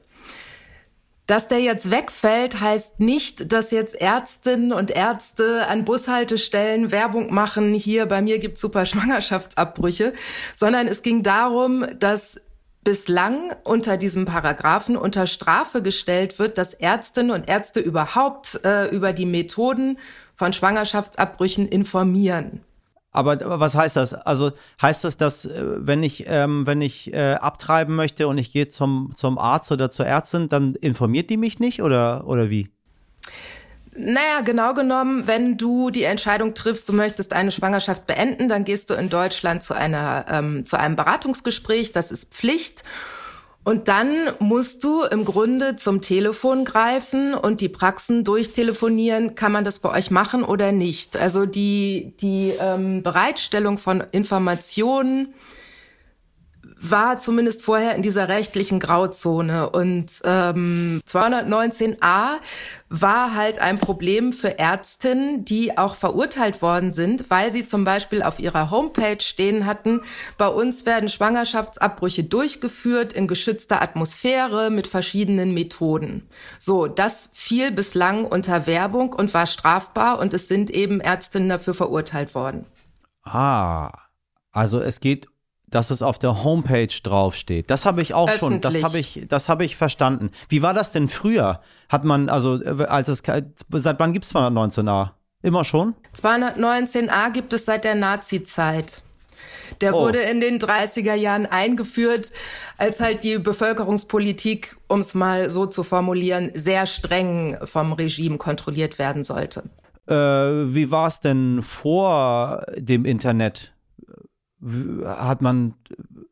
Dass 1.25 1.47
der 1.47 1.61
jetzt 1.61 1.89
wegfällt, 1.89 2.59
heißt 2.59 2.99
nicht, 2.99 3.51
dass 3.51 3.71
jetzt 3.71 3.99
Ärztinnen 3.99 4.71
und 4.71 4.91
Ärzte 4.91 5.65
an 5.67 5.83
Bushaltestellen 5.83 6.91
Werbung 6.91 7.33
machen, 7.33 7.73
hier 7.73 8.05
bei 8.05 8.21
mir 8.21 8.37
gibt's 8.37 8.61
super 8.61 8.85
Schwangerschaftsabbrüche, 8.85 10.13
sondern 10.55 10.87
es 10.87 11.01
ging 11.01 11.23
darum, 11.23 11.85
dass 11.97 12.39
bislang 12.83 13.55
unter 13.63 13.97
diesem 13.97 14.25
Paragraphen 14.25 14.95
unter 14.95 15.25
Strafe 15.25 15.81
gestellt 15.81 16.37
wird, 16.37 16.59
dass 16.59 16.75
Ärztinnen 16.75 17.31
und 17.31 17.49
Ärzte 17.49 17.79
überhaupt 17.79 18.59
äh, 18.63 18.93
über 18.93 19.13
die 19.13 19.25
Methoden 19.25 19.97
von 20.35 20.53
Schwangerschaftsabbrüchen 20.53 21.67
informieren. 21.67 22.61
Aber 23.13 23.59
was 23.59 23.75
heißt 23.75 23.95
das? 23.95 24.13
Also 24.13 24.51
heißt 24.81 25.03
das, 25.03 25.17
dass 25.17 25.45
äh, 25.45 25.63
wenn 25.77 26.03
ich, 26.03 26.25
ähm, 26.27 26.65
wenn 26.65 26.81
ich 26.81 27.13
äh, 27.13 27.35
abtreiben 27.35 27.95
möchte 27.95 28.27
und 28.27 28.39
ich 28.39 28.51
gehe 28.51 28.67
zum, 28.67 29.13
zum 29.15 29.37
Arzt 29.37 29.71
oder 29.71 29.91
zur 29.91 30.07
Ärztin, 30.07 30.49
dann 30.49 30.75
informiert 30.75 31.29
die 31.29 31.37
mich 31.37 31.59
nicht 31.59 31.83
oder, 31.83 32.27
oder 32.27 32.49
wie? 32.49 32.69
Naja, 33.95 34.41
genau 34.43 34.73
genommen, 34.73 35.27
wenn 35.27 35.57
du 35.57 35.91
die 35.91 36.03
Entscheidung 36.03 36.55
triffst, 36.55 36.89
du 36.89 36.93
möchtest 36.93 37.33
eine 37.33 37.51
Schwangerschaft 37.51 38.07
beenden, 38.07 38.49
dann 38.49 38.63
gehst 38.63 38.89
du 38.89 38.95
in 38.95 39.09
Deutschland 39.09 39.61
zu 39.61 39.75
einer 39.75 40.25
ähm, 40.29 40.65
zu 40.65 40.79
einem 40.79 40.95
Beratungsgespräch. 40.95 41.91
Das 41.91 42.11
ist 42.11 42.33
Pflicht. 42.33 42.83
Und 43.63 43.87
dann 43.87 44.09
musst 44.39 44.83
du 44.83 45.03
im 45.03 45.23
Grunde 45.23 45.77
zum 45.77 46.01
Telefon 46.01 46.65
greifen 46.65 47.33
und 47.33 47.61
die 47.61 47.69
Praxen 47.69 48.25
durchtelefonieren. 48.25 49.35
Kann 49.35 49.53
man 49.53 49.63
das 49.63 49.79
bei 49.79 49.89
euch 49.89 50.11
machen 50.11 50.43
oder 50.43 50.73
nicht? 50.73 51.15
Also 51.15 51.45
die, 51.45 52.13
die 52.19 52.53
ähm, 52.59 53.03
Bereitstellung 53.03 53.77
von 53.77 54.03
Informationen 54.11 55.33
war 56.83 57.17
zumindest 57.17 57.63
vorher 57.63 57.95
in 57.95 58.03
dieser 58.03 58.27
rechtlichen 58.27 58.79
Grauzone. 58.79 59.69
Und 59.69 60.21
ähm, 60.25 61.01
219a 61.07 62.39
war 62.89 63.35
halt 63.35 63.59
ein 63.59 63.79
Problem 63.79 64.33
für 64.33 64.59
Ärztinnen, 64.59 65.45
die 65.45 65.77
auch 65.77 65.95
verurteilt 65.95 66.61
worden 66.61 66.91
sind, 66.91 67.29
weil 67.29 67.51
sie 67.51 67.65
zum 67.65 67.85
Beispiel 67.85 68.21
auf 68.21 68.39
ihrer 68.39 68.69
Homepage 68.69 69.21
stehen 69.21 69.65
hatten, 69.65 70.01
bei 70.37 70.47
uns 70.47 70.85
werden 70.85 71.09
Schwangerschaftsabbrüche 71.09 72.25
durchgeführt 72.25 73.13
in 73.13 73.27
geschützter 73.27 73.81
Atmosphäre 73.81 74.69
mit 74.69 74.87
verschiedenen 74.87 75.53
Methoden. 75.53 76.27
So, 76.59 76.87
das 76.87 77.29
fiel 77.33 77.71
bislang 77.71 78.25
unter 78.25 78.67
Werbung 78.67 79.13
und 79.13 79.33
war 79.33 79.47
strafbar 79.47 80.19
und 80.19 80.33
es 80.33 80.47
sind 80.49 80.69
eben 80.69 80.99
Ärztinnen 80.99 81.49
dafür 81.49 81.73
verurteilt 81.73 82.35
worden. 82.35 82.65
Ah, 83.23 83.91
also 84.51 84.79
es 84.79 84.99
geht 84.99 85.32
dass 85.73 85.89
es 85.89 86.03
auf 86.03 86.19
der 86.19 86.43
Homepage 86.43 86.93
draufsteht. 87.01 87.71
Das 87.71 87.85
habe 87.85 88.01
ich 88.01 88.13
auch 88.13 88.29
Öffentlich. 88.29 88.39
schon, 88.39 88.61
das 88.61 88.83
habe 88.83 88.99
ich, 88.99 89.25
das 89.27 89.49
habe 89.49 89.65
ich 89.65 89.75
verstanden. 89.75 90.29
Wie 90.47 90.61
war 90.61 90.73
das 90.73 90.91
denn 90.91 91.07
früher? 91.07 91.61
Hat 91.89 92.03
man, 92.03 92.29
also, 92.29 92.59
als 92.87 93.07
es, 93.07 93.23
seit 93.69 93.99
wann 93.99 94.13
gibt 94.13 94.25
es 94.25 94.35
219a? 94.35 95.09
Immer 95.41 95.63
schon? 95.63 95.95
219a 96.15 97.31
gibt 97.31 97.53
es 97.53 97.65
seit 97.65 97.85
der 97.85 97.95
Nazi-Zeit. 97.95 99.01
Der 99.81 99.95
oh. 99.95 100.01
wurde 100.01 100.19
in 100.19 100.39
den 100.39 100.59
30er 100.59 101.15
Jahren 101.15 101.47
eingeführt, 101.47 102.31
als 102.77 102.99
halt 102.99 103.23
die 103.23 103.39
Bevölkerungspolitik, 103.39 104.77
um 104.87 104.99
es 104.99 105.15
mal 105.15 105.49
so 105.49 105.65
zu 105.65 105.83
formulieren, 105.83 106.51
sehr 106.53 106.85
streng 106.85 107.57
vom 107.63 107.93
Regime 107.93 108.37
kontrolliert 108.37 108.99
werden 108.99 109.23
sollte. 109.23 109.63
Äh, 110.07 110.13
wie 110.13 110.91
war 110.91 111.07
es 111.07 111.19
denn 111.19 111.63
vor 111.63 112.63
dem 112.77 113.05
Internet? 113.05 113.73
Hat 115.05 115.41
man 115.41 115.73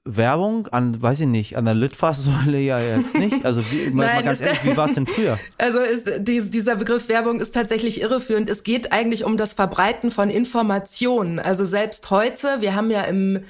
Werbung 0.03 0.67
an, 0.67 1.01
weiß 1.01 1.21
ich 1.21 1.27
nicht, 1.27 1.57
an 1.57 1.65
der 1.65 1.73
Litfaßsäule 1.73 2.59
ja 2.59 2.79
jetzt 2.79 3.15
nicht. 3.15 3.45
Also 3.45 3.61
wie, 3.71 3.87
Nein, 3.87 3.93
mal 3.93 4.23
ganz 4.23 4.41
ehrlich, 4.41 4.63
wie 4.63 4.77
war 4.77 4.87
es 4.87 4.93
denn 4.93 5.07
früher? 5.07 5.37
Also 5.57 5.79
ist, 5.79 6.09
dieser 6.19 6.75
Begriff 6.75 7.07
Werbung 7.09 7.39
ist 7.39 7.53
tatsächlich 7.53 8.01
irreführend. 8.01 8.49
Es 8.49 8.63
geht 8.63 8.91
eigentlich 8.91 9.25
um 9.25 9.37
das 9.37 9.53
Verbreiten 9.53 10.11
von 10.11 10.29
Informationen. 10.29 11.39
Also 11.39 11.65
selbst 11.65 12.09
heute, 12.09 12.61
wir 12.61 12.75
haben 12.75 12.89
ja 12.89 13.03
im 13.03 13.43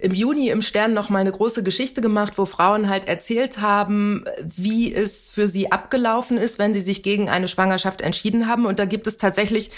im 0.00 0.14
Juni 0.14 0.48
im 0.48 0.62
Stern 0.62 0.94
noch 0.94 1.10
mal 1.10 1.18
eine 1.18 1.32
große 1.32 1.64
Geschichte 1.64 2.00
gemacht, 2.00 2.34
wo 2.36 2.44
Frauen 2.44 2.88
halt 2.88 3.08
erzählt 3.08 3.60
haben, 3.60 4.24
wie 4.40 4.94
es 4.94 5.28
für 5.28 5.48
sie 5.48 5.72
abgelaufen 5.72 6.38
ist, 6.38 6.60
wenn 6.60 6.72
sie 6.72 6.80
sich 6.80 7.02
gegen 7.02 7.28
eine 7.28 7.48
Schwangerschaft 7.48 8.00
entschieden 8.00 8.46
haben. 8.46 8.64
Und 8.64 8.78
da 8.78 8.84
gibt 8.84 9.08
es 9.08 9.16
tatsächlich 9.16 9.72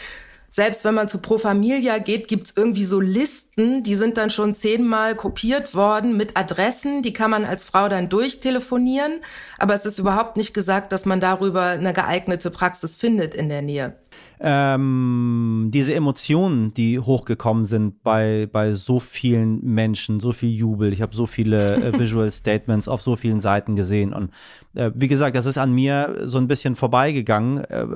selbst 0.50 0.84
wenn 0.84 0.94
man 0.94 1.08
zu 1.08 1.18
Pro 1.18 1.38
Familia 1.38 1.98
geht, 1.98 2.28
gibt's 2.28 2.52
irgendwie 2.54 2.84
so 2.84 3.00
Listen, 3.00 3.82
die 3.82 3.94
sind 3.94 4.16
dann 4.16 4.30
schon 4.30 4.54
zehnmal 4.54 5.14
kopiert 5.14 5.74
worden 5.74 6.16
mit 6.16 6.36
Adressen, 6.36 7.02
die 7.02 7.12
kann 7.12 7.30
man 7.30 7.44
als 7.44 7.64
Frau 7.64 7.88
dann 7.88 8.08
durchtelefonieren, 8.08 9.20
aber 9.58 9.74
es 9.74 9.86
ist 9.86 9.98
überhaupt 9.98 10.36
nicht 10.36 10.52
gesagt, 10.52 10.92
dass 10.92 11.06
man 11.06 11.20
darüber 11.20 11.62
eine 11.62 11.92
geeignete 11.92 12.50
Praxis 12.50 12.96
findet 12.96 13.34
in 13.34 13.48
der 13.48 13.62
Nähe. 13.62 13.96
Ähm, 14.42 15.68
diese 15.70 15.94
Emotionen, 15.94 16.72
die 16.72 16.98
hochgekommen 16.98 17.66
sind 17.66 18.02
bei, 18.02 18.48
bei 18.50 18.72
so 18.72 18.98
vielen 18.98 19.62
Menschen, 19.62 20.18
so 20.18 20.32
viel 20.32 20.48
Jubel. 20.50 20.94
Ich 20.94 21.02
habe 21.02 21.14
so 21.14 21.26
viele 21.26 21.76
äh, 21.76 21.98
Visual 21.98 22.32
Statements 22.32 22.88
auf 22.88 23.02
so 23.02 23.16
vielen 23.16 23.40
Seiten 23.40 23.76
gesehen. 23.76 24.14
Und 24.14 24.30
äh, 24.74 24.92
wie 24.94 25.08
gesagt, 25.08 25.36
das 25.36 25.44
ist 25.44 25.58
an 25.58 25.72
mir 25.72 26.22
so 26.24 26.38
ein 26.38 26.48
bisschen 26.48 26.74
vorbeigegangen. 26.74 27.58
Äh, 27.64 27.86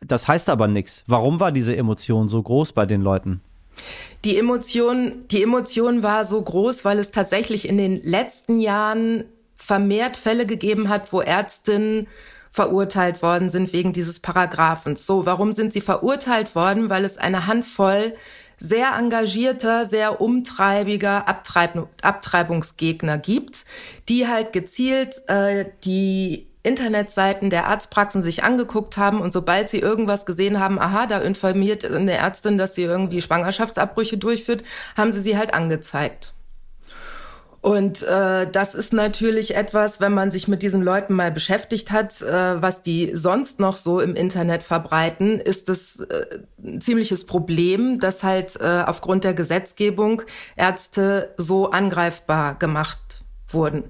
das 0.00 0.28
heißt 0.28 0.48
aber 0.48 0.68
nichts. 0.68 1.02
Warum 1.08 1.40
war 1.40 1.50
diese 1.50 1.76
Emotion 1.76 2.28
so 2.28 2.40
groß 2.40 2.72
bei 2.72 2.86
den 2.86 3.02
Leuten? 3.02 3.40
Die 4.24 4.38
Emotion, 4.38 5.24
die 5.30 5.42
Emotion 5.42 6.02
war 6.04 6.24
so 6.24 6.40
groß, 6.40 6.84
weil 6.84 6.98
es 6.98 7.10
tatsächlich 7.10 7.68
in 7.68 7.78
den 7.78 8.02
letzten 8.02 8.60
Jahren 8.60 9.24
vermehrt 9.56 10.16
Fälle 10.16 10.46
gegeben 10.46 10.88
hat, 10.88 11.12
wo 11.12 11.20
Ärztinnen 11.20 12.06
verurteilt 12.50 13.22
worden 13.22 13.50
sind 13.50 13.72
wegen 13.72 13.92
dieses 13.92 14.20
Paragraphens. 14.20 15.06
So, 15.06 15.26
warum 15.26 15.52
sind 15.52 15.72
sie 15.72 15.80
verurteilt 15.80 16.54
worden? 16.54 16.90
Weil 16.90 17.04
es 17.04 17.18
eine 17.18 17.46
Handvoll 17.46 18.14
sehr 18.58 18.94
engagierter, 18.96 19.84
sehr 19.84 20.20
umtreibiger 20.20 21.26
Abtreib 21.26 21.88
Abtreibungsgegner 22.02 23.18
gibt, 23.18 23.64
die 24.08 24.28
halt 24.28 24.52
gezielt 24.52 25.22
äh, 25.28 25.66
die 25.84 26.46
Internetseiten 26.62 27.48
der 27.48 27.66
Arztpraxen 27.68 28.22
sich 28.22 28.44
angeguckt 28.44 28.98
haben 28.98 29.22
und 29.22 29.32
sobald 29.32 29.70
sie 29.70 29.78
irgendwas 29.78 30.26
gesehen 30.26 30.60
haben, 30.60 30.78
aha, 30.78 31.06
da 31.06 31.18
informiert 31.20 31.86
eine 31.86 32.12
Ärztin, 32.12 32.58
dass 32.58 32.74
sie 32.74 32.82
irgendwie 32.82 33.22
Schwangerschaftsabbrüche 33.22 34.18
durchführt, 34.18 34.62
haben 34.94 35.10
sie 35.10 35.22
sie 35.22 35.38
halt 35.38 35.54
angezeigt. 35.54 36.34
Und 37.62 38.02
äh, 38.04 38.50
das 38.50 38.74
ist 38.74 38.94
natürlich 38.94 39.54
etwas, 39.54 40.00
wenn 40.00 40.14
man 40.14 40.30
sich 40.30 40.48
mit 40.48 40.62
diesen 40.62 40.82
Leuten 40.82 41.14
mal 41.14 41.30
beschäftigt 41.30 41.90
hat, 41.90 42.22
äh, 42.22 42.62
was 42.62 42.80
die 42.80 43.10
sonst 43.14 43.60
noch 43.60 43.76
so 43.76 44.00
im 44.00 44.14
Internet 44.14 44.62
verbreiten, 44.62 45.38
ist 45.38 45.68
es 45.68 46.00
äh, 46.00 46.40
ein 46.64 46.80
ziemliches 46.80 47.26
Problem, 47.26 47.98
dass 47.98 48.22
halt 48.22 48.58
äh, 48.60 48.84
aufgrund 48.86 49.24
der 49.24 49.34
Gesetzgebung 49.34 50.22
Ärzte 50.56 51.34
so 51.36 51.70
angreifbar 51.70 52.54
gemacht 52.54 53.24
wurden. 53.48 53.84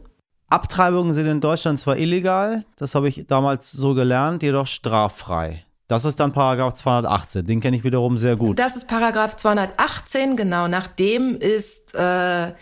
Abtreibungen 0.48 1.14
sind 1.14 1.26
in 1.26 1.40
Deutschland 1.40 1.78
zwar 1.78 1.96
illegal, 1.96 2.64
das 2.76 2.96
habe 2.96 3.08
ich 3.08 3.26
damals 3.28 3.70
so 3.70 3.94
gelernt, 3.94 4.42
jedoch 4.42 4.66
straffrei. 4.66 5.64
Das 5.86 6.04
ist 6.04 6.18
dann 6.18 6.32
Paragraph 6.32 6.74
218, 6.74 7.46
den 7.46 7.60
kenne 7.60 7.76
ich 7.76 7.84
wiederum 7.84 8.18
sehr 8.18 8.34
gut. 8.34 8.58
Das 8.58 8.74
ist 8.74 8.88
Paragraph 8.88 9.36
218, 9.36 10.36
genau. 10.36 10.66
Nach 10.66 10.88
dem 10.88 11.36
ist 11.36 11.94
äh, 11.94 12.52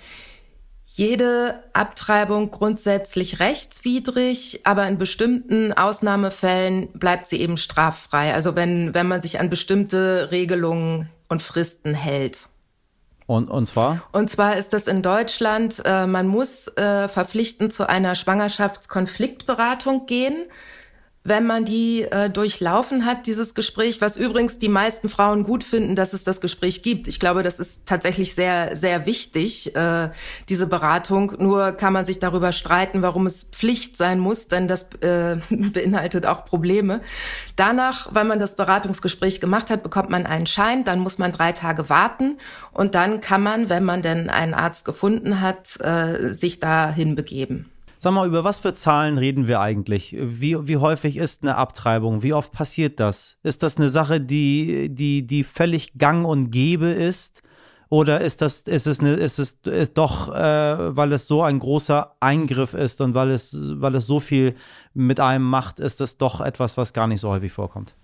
jede 0.99 1.63
Abtreibung 1.73 2.51
grundsätzlich 2.51 3.41
rechtswidrig, 3.41 4.61
aber 4.65 4.87
in 4.87 4.99
bestimmten 4.99 5.73
Ausnahmefällen 5.73 6.89
bleibt 6.93 7.27
sie 7.29 7.41
eben 7.41 7.57
straffrei. 7.57 8.35
Also 8.35 8.57
wenn, 8.57 8.93
wenn 8.95 9.07
man 9.07 9.23
sich 9.23 9.41
an 9.41 9.49
bestimmte 9.49 10.31
Regelungen 10.31 11.09
und 11.29 11.43
Fristen 11.43 11.95
hält. 11.95 12.49
Und, 13.27 13.51
und 13.51 13.67
zwar? 13.67 14.03
Und 14.13 14.31
zwar 14.31 14.57
ist 14.57 14.73
das 14.73 14.87
in 14.87 15.03
Deutschland, 15.03 15.83
äh, 15.85 16.07
man 16.07 16.27
muss 16.27 16.67
äh, 16.77 17.09
verpflichtend 17.09 17.73
zu 17.73 17.89
einer 17.89 18.15
Schwangerschaftskonfliktberatung 18.15 20.07
gehen 20.07 20.47
wenn 21.29 21.47
man 21.47 21.65
die 21.65 22.03
äh, 22.03 22.31
durchlaufen 22.31 23.05
hat, 23.05 23.27
dieses 23.27 23.55
Gespräch, 23.55 24.01
was 24.01 24.17
übrigens 24.17 24.59
die 24.59 24.69
meisten 24.69 25.09
Frauen 25.09 25.45
gut 25.45 25.65
finden, 25.65 25.97
dass 25.97 26.13
es 26.13 26.25
das 26.25 26.41
Gespräch 26.41 26.83
gibt. 26.83 27.09
Ich 27.09 27.21
glaube, 27.21 27.43
das 27.43 27.61
ist 27.61 27.87
tatsächlich 27.87 28.35
sehr, 28.35 28.77
sehr 28.77 29.07
wichtig, 29.07 29.75
äh, 29.77 30.11
diese 30.49 30.67
Beratung. 30.67 31.35
Nur 31.39 31.73
kann 31.73 31.93
man 31.93 32.07
sich 32.07 32.19
darüber 32.19 32.53
streiten, 32.53 33.03
warum 33.03 33.27
es 33.27 33.45
Pflicht 33.45 33.97
sein 33.97 34.19
muss, 34.19 34.49
denn 34.49 34.69
das 34.69 34.91
äh, 35.01 35.37
beinhaltet 35.51 36.27
auch 36.27 36.45
Probleme. 36.45 37.01
Danach, 37.57 38.09
wenn 38.15 38.27
man 38.27 38.39
das 38.39 38.57
Beratungsgespräch 38.57 39.41
gemacht 39.41 39.71
hat, 39.71 39.83
bekommt 39.83 40.11
man 40.11 40.27
einen 40.27 40.47
Schein, 40.47 40.85
dann 40.85 41.01
muss 41.01 41.19
man 41.19 41.33
drei 41.33 41.53
Tage 41.53 41.89
warten 41.91 42.39
und 42.73 42.95
dann 42.95 43.21
kann 43.21 43.43
man, 43.43 43.69
wenn 43.69 43.85
man 43.85 44.03
denn 44.03 44.31
einen 44.31 44.55
Arzt 44.55 44.85
gefunden 44.85 45.41
hat, 45.41 45.81
äh, 45.81 46.29
sich 46.29 46.61
dahin 46.61 47.15
begeben. 47.15 47.71
Sag 48.01 48.13
mal, 48.13 48.29
über 48.29 48.45
was 48.45 48.61
für 48.61 48.75
Zahlen 48.75 49.19
reden 49.19 49.49
wir 49.49 49.61
eigentlich? 49.61 50.17
Wie, 50.17 50.69
wie 50.69 50.77
häufig 50.77 51.17
ist 51.17 51.43
eine 51.43 51.57
Abtreibung? 51.57 52.23
Wie 52.23 52.33
oft 52.33 52.53
passiert 52.53 53.01
das? 53.01 53.39
Ist 53.43 53.65
das 53.65 53.77
eine 53.77 53.89
Sache, 53.89 54.21
die, 54.21 54.89
die, 54.89 55.27
die 55.27 55.43
völlig 55.43 55.99
gang 55.99 56.25
und 56.25 56.51
gäbe 56.53 56.87
ist? 56.87 57.43
Oder 57.91 58.21
ist 58.21 58.43
das, 58.43 58.61
ist 58.61 58.87
es, 58.87 59.01
eine, 59.01 59.15
ist 59.15 59.39
es 59.39 59.57
ist 59.65 59.97
doch, 59.97 60.33
äh, 60.33 60.97
weil 60.97 61.13
es 61.13 61.27
so 61.27 61.43
ein 61.43 61.59
großer 61.59 62.15
Eingriff 62.21 62.75
ist 62.75 63.01
und 63.01 63.15
weil 63.15 63.31
es, 63.31 63.57
weil 63.57 63.95
es 63.95 64.05
so 64.07 64.21
viel 64.21 64.55
mit 64.93 65.21
einem 65.21 65.45
macht, 65.45 65.81
ist 65.81 66.01
das 66.01 66.19
doch 66.19 66.41
etwas, 66.41 66.77
was 66.77 66.93
gar 66.93 67.07
nicht 67.07 67.21
so 67.21 67.31
häufig 67.31 67.51
vorkommt? 67.51 67.95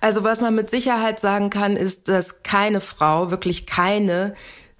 Also 0.00 0.22
was 0.22 0.40
man 0.40 0.54
mit 0.54 0.68
Sicherheit 0.68 1.18
sagen 1.18 1.48
kann, 1.48 1.76
ist, 1.76 2.08
dass 2.08 2.42
keine 2.42 2.80
Frau, 2.80 3.30
wirklich 3.30 3.66
keine, 3.66 4.34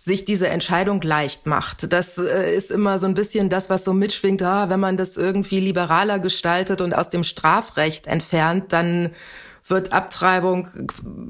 sich 0.05 0.25
diese 0.25 0.49
Entscheidung 0.49 1.01
leicht 1.01 1.47
macht. 1.47 1.93
Das 1.93 2.19
äh, 2.19 2.57
ist 2.57 2.73
immer 2.73 2.99
so 2.99 3.07
ein 3.07 3.15
bisschen 3.15 3.49
das, 3.49 3.71
was 3.71 3.85
so 3.85 3.93
mitschwingt, 3.93 4.43
ah, 4.43 4.69
wenn 4.69 4.81
man 4.81 4.97
das 4.97 5.17
irgendwie 5.17 5.61
liberaler 5.61 6.19
gestaltet 6.19 6.81
und 6.81 6.93
aus 6.93 7.09
dem 7.09 7.23
Strafrecht 7.23 8.09
entfernt, 8.09 8.73
dann 8.73 9.13
wird 9.69 9.93
Abtreibung 9.93 10.69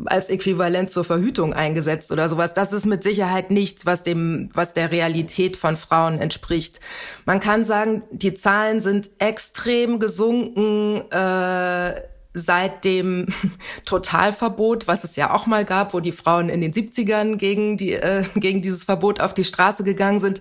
als 0.06 0.30
Äquivalent 0.30 0.90
zur 0.90 1.04
Verhütung 1.04 1.52
eingesetzt 1.52 2.12
oder 2.12 2.30
sowas. 2.30 2.54
Das 2.54 2.72
ist 2.72 2.86
mit 2.86 3.02
Sicherheit 3.02 3.50
nichts, 3.50 3.84
was 3.84 4.04
dem, 4.04 4.48
was 4.54 4.72
der 4.72 4.90
Realität 4.90 5.58
von 5.58 5.76
Frauen 5.76 6.18
entspricht. 6.18 6.80
Man 7.26 7.40
kann 7.40 7.64
sagen, 7.64 8.04
die 8.10 8.32
Zahlen 8.32 8.80
sind 8.80 9.10
extrem 9.18 10.00
gesunken. 10.00 11.02
Äh, 11.10 12.11
seit 12.34 12.84
dem 12.84 13.26
Totalverbot, 13.84 14.86
was 14.88 15.04
es 15.04 15.16
ja 15.16 15.32
auch 15.32 15.46
mal 15.46 15.64
gab, 15.64 15.94
wo 15.94 16.00
die 16.00 16.12
Frauen 16.12 16.48
in 16.48 16.60
den 16.60 16.72
70ern 16.72 17.36
gegen, 17.36 17.76
die, 17.76 17.92
äh, 17.92 18.24
gegen 18.36 18.62
dieses 18.62 18.84
Verbot 18.84 19.20
auf 19.20 19.34
die 19.34 19.44
Straße 19.44 19.84
gegangen 19.84 20.20
sind. 20.20 20.40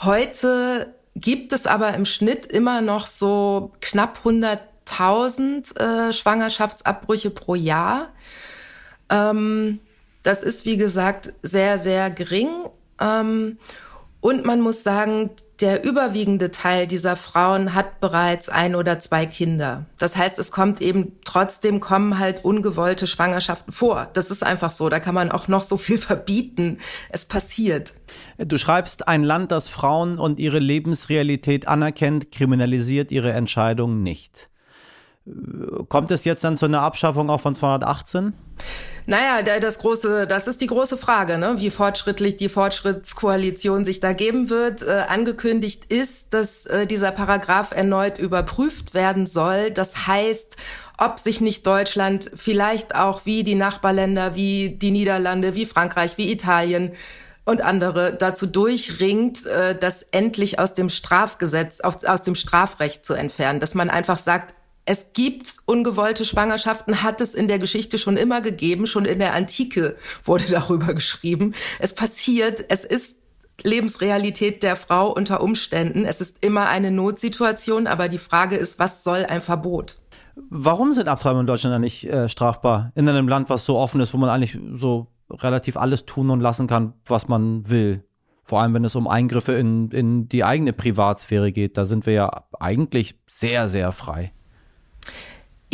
Heute 0.00 0.94
gibt 1.14 1.52
es 1.52 1.66
aber 1.66 1.94
im 1.94 2.06
Schnitt 2.06 2.46
immer 2.46 2.80
noch 2.80 3.06
so 3.06 3.72
knapp 3.80 4.20
100.000 4.24 5.78
äh, 5.78 6.12
Schwangerschaftsabbrüche 6.12 7.30
pro 7.30 7.54
Jahr. 7.54 8.08
Ähm, 9.10 9.80
das 10.22 10.42
ist, 10.42 10.66
wie 10.66 10.76
gesagt, 10.76 11.32
sehr, 11.42 11.78
sehr 11.78 12.10
gering. 12.10 12.48
Ähm, 13.00 13.58
und 14.24 14.46
man 14.46 14.62
muss 14.62 14.82
sagen, 14.82 15.32
der 15.60 15.84
überwiegende 15.84 16.50
Teil 16.50 16.86
dieser 16.86 17.14
Frauen 17.14 17.74
hat 17.74 18.00
bereits 18.00 18.48
ein 18.48 18.74
oder 18.74 18.98
zwei 18.98 19.26
Kinder. 19.26 19.84
Das 19.98 20.16
heißt, 20.16 20.38
es 20.38 20.50
kommt 20.50 20.80
eben 20.80 21.18
trotzdem 21.26 21.78
kommen 21.78 22.18
halt 22.18 22.42
ungewollte 22.42 23.06
Schwangerschaften 23.06 23.70
vor. 23.70 24.08
Das 24.14 24.30
ist 24.30 24.42
einfach 24.42 24.70
so. 24.70 24.88
Da 24.88 24.98
kann 24.98 25.14
man 25.14 25.30
auch 25.30 25.46
noch 25.46 25.62
so 25.62 25.76
viel 25.76 25.98
verbieten. 26.10 26.78
Es 27.10 27.26
passiert. 27.26 27.92
Du 28.38 28.56
schreibst, 28.56 29.08
ein 29.08 29.24
Land, 29.24 29.52
das 29.52 29.68
Frauen 29.68 30.18
und 30.18 30.38
ihre 30.38 30.58
Lebensrealität 30.58 31.68
anerkennt, 31.68 32.32
kriminalisiert 32.32 33.12
ihre 33.12 33.34
Entscheidungen 33.34 34.02
nicht. 34.02 34.48
Kommt 35.90 36.10
es 36.10 36.24
jetzt 36.24 36.44
dann 36.44 36.56
zu 36.56 36.64
einer 36.64 36.80
Abschaffung 36.80 37.28
auch 37.28 37.42
von 37.42 37.54
218? 37.54 38.32
Naja, 39.06 39.42
das 39.60 39.78
große, 39.80 40.26
das 40.26 40.46
ist 40.46 40.62
die 40.62 40.66
große 40.66 40.96
Frage, 40.96 41.36
ne? 41.36 41.56
wie 41.58 41.68
fortschrittlich 41.68 42.38
die 42.38 42.48
Fortschrittskoalition 42.48 43.84
sich 43.84 44.00
da 44.00 44.14
geben 44.14 44.48
wird. 44.48 44.82
Äh, 44.82 45.04
angekündigt 45.08 45.92
ist, 45.92 46.32
dass 46.32 46.64
äh, 46.64 46.86
dieser 46.86 47.10
Paragraph 47.12 47.72
erneut 47.72 48.18
überprüft 48.18 48.94
werden 48.94 49.26
soll. 49.26 49.70
Das 49.70 50.06
heißt, 50.06 50.56
ob 50.96 51.18
sich 51.18 51.42
nicht 51.42 51.66
Deutschland 51.66 52.30
vielleicht 52.34 52.94
auch 52.94 53.26
wie 53.26 53.44
die 53.44 53.56
Nachbarländer, 53.56 54.36
wie 54.36 54.70
die 54.70 54.90
Niederlande, 54.90 55.54
wie 55.54 55.66
Frankreich, 55.66 56.16
wie 56.16 56.32
Italien 56.32 56.92
und 57.44 57.60
andere 57.60 58.14
dazu 58.14 58.46
durchringt, 58.46 59.44
äh, 59.44 59.76
das 59.76 60.02
endlich 60.12 60.58
aus 60.58 60.72
dem 60.72 60.88
Strafgesetz, 60.88 61.82
aus 61.82 62.22
dem 62.22 62.34
Strafrecht 62.34 63.04
zu 63.04 63.12
entfernen, 63.12 63.60
dass 63.60 63.74
man 63.74 63.90
einfach 63.90 64.16
sagt, 64.16 64.54
es 64.86 65.12
gibt 65.12 65.58
ungewollte 65.66 66.24
Schwangerschaften, 66.24 67.02
hat 67.02 67.20
es 67.20 67.34
in 67.34 67.48
der 67.48 67.58
Geschichte 67.58 67.98
schon 67.98 68.16
immer 68.16 68.40
gegeben, 68.40 68.86
schon 68.86 69.04
in 69.04 69.18
der 69.18 69.34
Antike 69.34 69.96
wurde 70.22 70.44
darüber 70.50 70.94
geschrieben. 70.94 71.54
Es 71.78 71.94
passiert, 71.94 72.64
es 72.68 72.84
ist 72.84 73.16
Lebensrealität 73.62 74.62
der 74.62 74.76
Frau 74.76 75.12
unter 75.12 75.40
Umständen. 75.40 76.04
Es 76.04 76.20
ist 76.20 76.44
immer 76.44 76.68
eine 76.68 76.90
Notsituation, 76.90 77.86
aber 77.86 78.08
die 78.08 78.18
Frage 78.18 78.56
ist, 78.56 78.78
was 78.78 79.04
soll 79.04 79.24
ein 79.24 79.40
Verbot? 79.40 79.96
Warum 80.50 80.92
sind 80.92 81.08
Abtreibungen 81.08 81.42
in 81.42 81.46
Deutschland 81.46 81.80
nicht 81.80 82.04
äh, 82.04 82.28
strafbar? 82.28 82.90
In 82.96 83.08
einem 83.08 83.28
Land, 83.28 83.50
was 83.50 83.64
so 83.64 83.78
offen 83.78 84.00
ist, 84.00 84.12
wo 84.12 84.18
man 84.18 84.28
eigentlich 84.28 84.58
so 84.74 85.06
relativ 85.30 85.76
alles 85.76 86.04
tun 86.04 86.30
und 86.30 86.40
lassen 86.40 86.66
kann, 86.66 86.94
was 87.06 87.28
man 87.28 87.70
will. 87.70 88.04
Vor 88.42 88.60
allem, 88.60 88.74
wenn 88.74 88.84
es 88.84 88.96
um 88.96 89.08
Eingriffe 89.08 89.52
in, 89.54 89.90
in 89.90 90.28
die 90.28 90.44
eigene 90.44 90.72
Privatsphäre 90.72 91.52
geht. 91.52 91.78
Da 91.78 91.86
sind 91.86 92.04
wir 92.04 92.12
ja 92.12 92.44
eigentlich 92.58 93.18
sehr, 93.26 93.68
sehr 93.68 93.92
frei. 93.92 94.32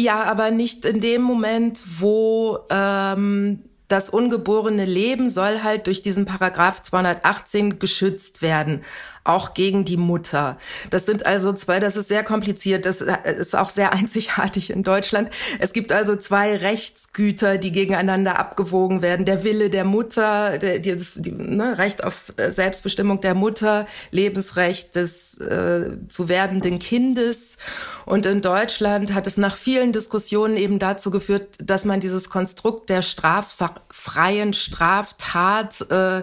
Ja, 0.00 0.22
aber 0.22 0.50
nicht 0.50 0.86
in 0.86 1.02
dem 1.02 1.20
Moment, 1.20 1.84
wo 1.98 2.60
ähm, 2.70 3.64
das 3.86 4.08
ungeborene 4.08 4.86
Leben 4.86 5.28
soll 5.28 5.62
halt 5.62 5.88
durch 5.88 6.00
diesen 6.00 6.24
Paragraph 6.24 6.80
218 6.80 7.78
geschützt 7.78 8.40
werden 8.40 8.82
auch 9.24 9.54
gegen 9.54 9.84
die 9.84 9.96
Mutter. 9.96 10.58
Das 10.90 11.06
sind 11.06 11.26
also 11.26 11.52
zwei, 11.52 11.78
das 11.78 11.96
ist 11.96 12.08
sehr 12.08 12.24
kompliziert, 12.24 12.86
das 12.86 13.00
ist 13.00 13.54
auch 13.54 13.68
sehr 13.68 13.92
einzigartig 14.00 14.70
in 14.70 14.82
Deutschland. 14.82 15.30
Es 15.58 15.72
gibt 15.72 15.92
also 15.92 16.16
zwei 16.16 16.56
Rechtsgüter, 16.56 17.58
die 17.58 17.72
gegeneinander 17.72 18.38
abgewogen 18.38 19.02
werden. 19.02 19.26
Der 19.26 19.44
Wille 19.44 19.70
der 19.70 19.84
Mutter, 19.84 20.58
der, 20.58 20.78
die, 20.78 20.96
die, 21.16 21.32
ne, 21.32 21.78
Recht 21.78 22.02
auf 22.02 22.32
äh, 22.36 22.50
Selbstbestimmung 22.50 23.20
der 23.20 23.34
Mutter, 23.34 23.86
Lebensrecht 24.10 24.96
des 24.96 25.38
äh, 25.38 25.90
zu 26.08 26.28
werdenden 26.28 26.78
Kindes. 26.78 27.58
Und 28.06 28.26
in 28.26 28.40
Deutschland 28.40 29.12
hat 29.12 29.26
es 29.26 29.36
nach 29.36 29.56
vielen 29.56 29.92
Diskussionen 29.92 30.56
eben 30.56 30.78
dazu 30.78 31.10
geführt, 31.10 31.58
dass 31.62 31.84
man 31.84 32.00
dieses 32.00 32.30
Konstrukt 32.30 32.88
der 32.88 33.02
straffreien 33.02 34.54
Straftat 34.54 35.90
äh, 35.90 36.22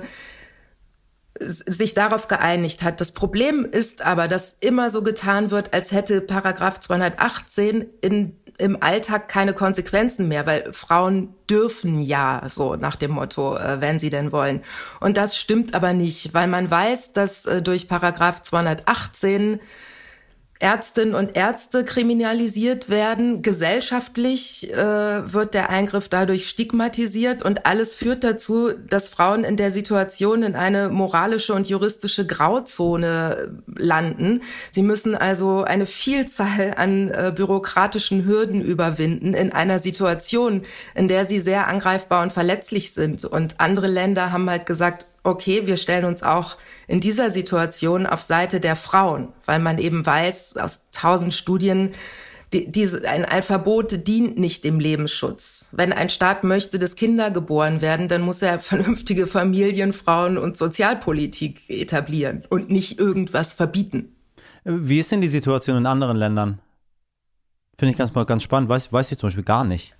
sich 1.40 1.94
darauf 1.94 2.28
geeinigt 2.28 2.84
hat. 2.84 3.02
Das 3.02 3.12
Problem 3.12 3.66
ist 3.66 4.02
aber, 4.02 4.28
dass 4.28 4.56
immer 4.60 4.90
so 4.90 5.04
getan 5.04 5.52
wird, 5.52 5.74
als 5.74 5.92
hätte 5.92 6.22
Paragraph 6.22 6.80
218 6.80 7.86
in 8.02 8.36
im 8.58 8.82
Alltag 8.82 9.30
keine 9.30 9.54
Konsequenzen 9.54 10.28
mehr, 10.28 10.46
weil 10.46 10.74
Frauen 10.74 11.36
dürfen 11.50 12.02
ja, 12.02 12.42
so 12.48 12.76
nach 12.76 12.96
dem 12.96 13.12
Motto, 13.12 13.56
äh, 13.56 13.82
wenn 13.82 14.00
sie 14.00 14.10
denn 14.10 14.32
wollen. 14.32 14.64
Und 15.00 15.18
das 15.18 15.38
stimmt 15.38 15.76
aber 15.76 15.94
nicht, 15.94 16.34
weil 16.34 16.48
man 16.48 16.70
weiß, 16.70 17.14
dass 17.14 17.46
äh, 17.46 17.62
durch 17.62 17.88
Paragraph 17.88 18.42
218 18.42 19.60
Ärztinnen 20.60 21.16
und 21.16 21.38
Ärzte 21.38 21.84
kriminalisiert 21.84 22.90
werden. 22.90 23.42
Gesellschaftlich 23.42 24.74
äh, 24.74 25.34
wird 25.34 25.54
der 25.54 25.70
Eingriff 25.70 26.10
dadurch 26.10 26.48
stigmatisiert 26.50 27.44
und 27.44 27.66
alles 27.66 27.94
führt 27.94 28.24
dazu, 28.24 28.72
dass 28.72 29.08
Frauen 29.08 29.44
in 29.44 29.58
der 29.58 29.72
Situation 29.72 30.44
in 30.44 30.56
eine 30.56 30.90
moralische 30.90 31.54
und 31.54 31.70
juristische 31.70 32.26
Grauzone 32.26 33.58
landen. 33.76 34.42
Sie 34.72 34.82
müssen 34.84 35.16
also 35.16 35.64
eine 35.64 35.86
Vielzahl 35.86 36.74
an 36.76 37.10
äh, 37.10 37.32
bürokratischen 37.36 38.26
Hürden 38.26 38.62
überwinden 38.62 39.34
in 39.34 39.52
einer 39.52 39.80
Situation, 39.80 40.64
in 40.96 41.08
der 41.08 41.26
sie 41.26 41.40
sehr 41.40 41.68
angreifbar 41.68 42.24
und 42.24 42.34
verletzlich 42.34 42.94
sind. 42.94 43.26
Und 43.26 43.60
andere 43.60 43.88
Länder 43.88 44.32
haben 44.32 44.50
halt 44.50 44.66
gesagt, 44.66 45.08
okay, 45.28 45.68
wir 45.68 45.78
stellen 45.78 46.06
uns 46.06 46.24
auch 46.24 46.58
in 46.88 47.02
dieser 47.02 47.30
Situation 47.30 48.06
auf 48.06 48.22
Seite 48.22 48.60
der 48.60 48.76
Frauen, 48.76 49.34
weil 49.46 49.60
man 49.60 49.78
eben 49.78 50.06
weiß 50.06 50.58
aus 50.58 50.86
tausend 50.92 51.34
Studien, 51.34 51.92
die, 52.54 52.72
diese, 52.72 53.08
ein, 53.08 53.26
ein 53.26 53.44
Verbot 53.44 54.08
dient 54.08 54.38
nicht 54.38 54.64
dem 54.64 54.80
Lebensschutz. 54.80 55.68
Wenn 55.74 55.92
ein 55.92 56.10
Staat 56.10 56.46
möchte, 56.46 56.80
dass 56.80 56.96
Kinder 56.96 57.30
geboren 57.30 57.82
werden, 57.82 58.08
dann 58.08 58.22
muss 58.22 58.42
er 58.42 58.60
vernünftige 58.60 59.28
Familien, 59.28 59.92
Frauen 59.92 60.38
und 60.38 60.56
Sozialpolitik 60.56 61.70
etablieren 61.70 62.44
und 62.50 62.70
nicht 62.70 63.00
irgendwas 63.00 63.54
verbieten. 63.54 64.16
Wie 64.64 65.00
ist 65.00 65.12
denn 65.12 65.22
die 65.22 65.28
Situation 65.28 65.78
in 65.78 65.86
anderen 65.86 66.16
Ländern? 66.16 66.60
Finde 67.78 67.92
ich 67.92 67.98
ganz, 67.98 68.14
ganz 68.14 68.44
spannend. 68.44 68.70
Weiß, 68.70 68.94
weiß 68.94 69.12
ich 69.12 69.18
zum 69.18 69.28
Beispiel 69.28 69.44
gar 69.44 69.66
nicht. 69.66 69.96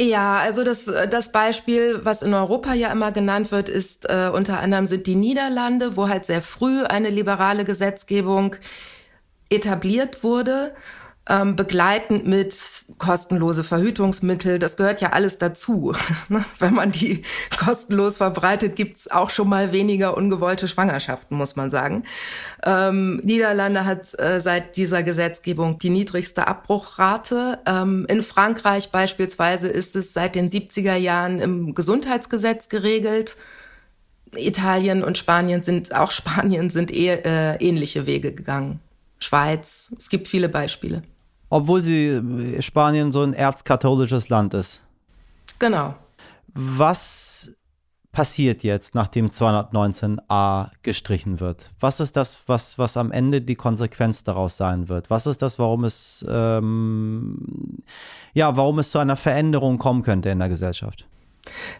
Ja, 0.00 0.38
also 0.38 0.64
das, 0.64 0.86
das 0.86 1.32
Beispiel, 1.32 2.00
was 2.04 2.22
in 2.22 2.34
Europa 2.34 2.72
ja 2.74 2.90
immer 2.90 3.12
genannt 3.12 3.52
wird, 3.52 3.68
ist 3.68 4.06
äh, 4.08 4.30
unter 4.32 4.58
anderem 4.60 4.86
sind 4.86 5.06
die 5.06 5.14
Niederlande, 5.14 5.96
wo 5.96 6.08
halt 6.08 6.24
sehr 6.24 6.42
früh 6.42 6.82
eine 6.84 7.10
liberale 7.10 7.64
Gesetzgebung 7.64 8.56
etabliert 9.50 10.24
wurde 10.24 10.74
ähm, 11.28 11.54
begleitend 11.54 12.26
mit 12.26 12.56
kostenlose 12.98 13.62
Verhütungsmittel. 13.62 14.58
Das 14.58 14.76
gehört 14.76 15.00
ja 15.00 15.10
alles 15.10 15.38
dazu. 15.38 15.92
Ne? 16.28 16.44
Wenn 16.58 16.74
man 16.74 16.92
die 16.92 17.22
kostenlos 17.58 18.18
verbreitet, 18.18 18.76
gibt's 18.76 19.10
auch 19.10 19.28
schon 19.28 19.48
mal 19.48 19.72
weniger 19.72 20.16
ungewollte 20.16 20.68
Schwangerschaften, 20.68 21.36
muss 21.36 21.56
man 21.56 21.68
sagen. 21.68 22.04
Ähm, 22.64 23.20
Niederlande 23.24 23.84
hat 23.84 24.18
äh, 24.18 24.40
seit 24.40 24.76
dieser 24.76 25.02
Gesetzgebung 25.02 25.78
die 25.78 25.90
niedrigste 25.90 26.46
Abbruchrate. 26.46 27.58
Ähm, 27.66 28.06
in 28.08 28.22
Frankreich 28.22 28.90
beispielsweise 28.90 29.68
ist 29.68 29.96
es 29.96 30.12
seit 30.12 30.36
den 30.36 30.48
70er 30.48 30.94
Jahren 30.94 31.40
im 31.40 31.74
Gesundheitsgesetz 31.74 32.68
geregelt. 32.68 33.36
Italien 34.34 35.02
und 35.02 35.18
Spanien 35.18 35.62
sind, 35.62 35.94
auch 35.94 36.10
Spanien 36.12 36.70
sind 36.70 36.90
eh, 36.90 37.14
äh, 37.14 37.56
ähnliche 37.56 38.06
Wege 38.06 38.32
gegangen. 38.32 38.80
Schweiz, 39.18 39.92
es 39.98 40.08
gibt 40.08 40.28
viele 40.28 40.48
Beispiele 40.48 41.02
obwohl 41.52 41.84
sie 41.84 42.06
äh, 42.06 42.62
Spanien 42.62 43.12
so 43.12 43.22
ein 43.22 43.34
erzkatholisches 43.34 44.30
Land 44.30 44.54
ist. 44.54 44.82
Genau. 45.58 45.94
Was 46.54 47.54
passiert 48.10 48.62
jetzt, 48.62 48.94
nachdem 48.94 49.28
219a 49.28 50.70
gestrichen 50.82 51.40
wird? 51.40 51.70
Was 51.78 52.00
ist 52.00 52.16
das, 52.16 52.38
was, 52.46 52.78
was 52.78 52.96
am 52.96 53.12
Ende 53.12 53.42
die 53.42 53.54
Konsequenz 53.54 54.24
daraus 54.24 54.56
sein 54.56 54.88
wird? 54.88 55.10
Was 55.10 55.26
ist 55.26 55.42
das, 55.42 55.58
warum 55.58 55.84
es, 55.84 56.24
ähm, 56.26 57.82
ja, 58.32 58.56
warum 58.56 58.78
es 58.78 58.90
zu 58.90 58.98
einer 58.98 59.16
Veränderung 59.16 59.76
kommen 59.76 60.02
könnte 60.02 60.30
in 60.30 60.38
der 60.38 60.48
Gesellschaft? 60.48 61.06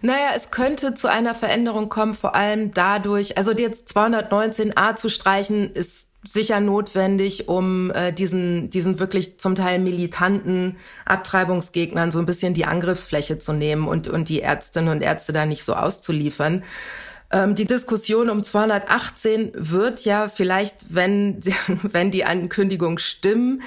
Naja, 0.03 0.31
es 0.35 0.51
könnte 0.51 0.93
zu 0.93 1.11
einer 1.11 1.35
Veränderung 1.35 1.89
kommen, 1.89 2.13
vor 2.13 2.35
allem 2.35 2.73
dadurch, 2.73 3.39
also 3.39 3.53
jetzt 3.53 3.97
219a 3.97 4.97
zu 4.97 5.09
streichen, 5.09 5.71
ist 5.73 6.12
sicher 6.25 6.61
notwendig, 6.61 7.49
um 7.49 7.91
äh, 7.91 8.13
diesen, 8.13 8.71
diesen 8.71 9.01
wirklich 9.01 9.39
zum 9.39 9.55
Teil 9.55 9.79
militanten 9.79 10.77
Abtreibungsgegnern 11.05 12.13
so 12.13 12.19
ein 12.19 12.27
bisschen 12.27 12.55
die 12.55 12.65
Angriffsfläche 12.65 13.39
zu 13.39 13.53
nehmen 13.53 13.89
und, 13.89 14.09
und 14.09 14.29
die 14.29 14.41
Ärztinnen 14.41 14.91
und 14.91 15.03
Ärzte 15.03 15.33
da 15.33 15.47
nicht 15.47 15.65
so 15.65 15.75
auszuliefern. 15.75 16.63
Ähm, 17.33 17.55
die 17.55 17.65
Diskussion 17.65 18.31
um 18.31 18.45
218 18.45 19.53
wird 19.55 20.05
ja 20.05 20.29
vielleicht, 20.29 20.95
wenn, 20.95 21.41
wenn 21.83 22.11
die 22.11 22.25
Ankündigungen 22.25 22.99
stimmen, 22.99 23.63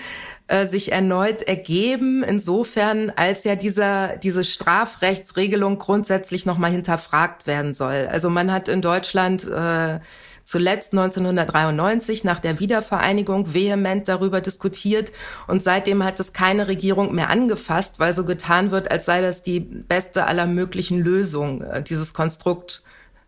äh, 0.47 0.65
sich 0.65 0.91
erneut 0.91 1.41
ergeben, 1.41 2.23
insofern 2.23 3.11
als 3.15 3.43
ja 3.43 3.55
dieser, 3.55 4.17
diese 4.17 4.43
Strafrechtsregelung 4.43 5.79
grundsätzlich 5.79 6.45
nochmal 6.45 6.71
hinterfragt 6.71 7.47
werden 7.47 7.73
soll. 7.73 8.07
Also 8.09 8.29
man 8.29 8.51
hat 8.51 8.67
in 8.67 8.81
Deutschland 8.83 9.43
äh, 9.49 9.99
zuletzt 10.45 10.93
1993 10.93 12.23
nach 12.23 12.39
der 12.39 12.59
Wiedervereinigung 12.59 13.53
vehement 13.53 14.07
darüber 14.07 14.39
diskutiert 14.39 15.11
und 15.47 15.63
seitdem 15.63 16.03
hat 16.03 16.19
es 16.19 16.31
keine 16.31 16.67
Regierung 16.67 17.13
mehr 17.13 17.29
angefasst, 17.29 17.99
weil 17.99 18.13
so 18.13 18.23
getan 18.23 18.71
wird, 18.71 18.91
als 18.91 19.05
sei 19.05 19.21
das 19.21 19.43
die 19.43 19.59
beste 19.59 20.25
aller 20.27 20.45
möglichen 20.45 20.99
Lösungen. 20.99 21.61
Äh, 21.61 21.83
dieses 21.83 22.13
Konstrukt 22.13 22.83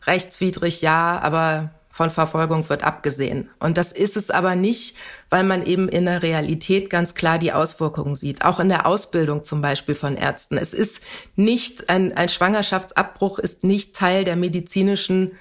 rechtswidrig 0.05 0.81
ja, 0.81 1.19
aber 1.19 1.71
von 1.97 2.11
Verfolgung 2.11 2.69
wird 2.69 2.83
abgesehen. 2.83 3.49
Und 3.59 3.79
das 3.79 3.91
ist 3.91 4.17
es 4.17 4.29
aber 4.29 4.53
nicht, 4.53 4.95
weil 5.31 5.43
man 5.43 5.65
eben 5.65 5.89
in 5.89 6.05
der 6.05 6.21
Realität 6.21 6.91
ganz 6.91 7.15
klar 7.15 7.39
die 7.39 7.51
Auswirkungen 7.51 8.15
sieht. 8.15 8.45
Auch 8.45 8.59
in 8.59 8.69
der 8.69 8.85
Ausbildung 8.85 9.43
zum 9.43 9.63
Beispiel 9.63 9.95
von 9.95 10.15
Ärzten. 10.15 10.59
Es 10.59 10.75
ist 10.75 11.01
nicht, 11.35 11.89
ein, 11.89 12.15
ein 12.15 12.29
Schwangerschaftsabbruch 12.29 13.39
ist 13.39 13.63
nicht 13.63 13.95
Teil 13.95 14.25
der 14.25 14.35
medizinischen 14.35 15.31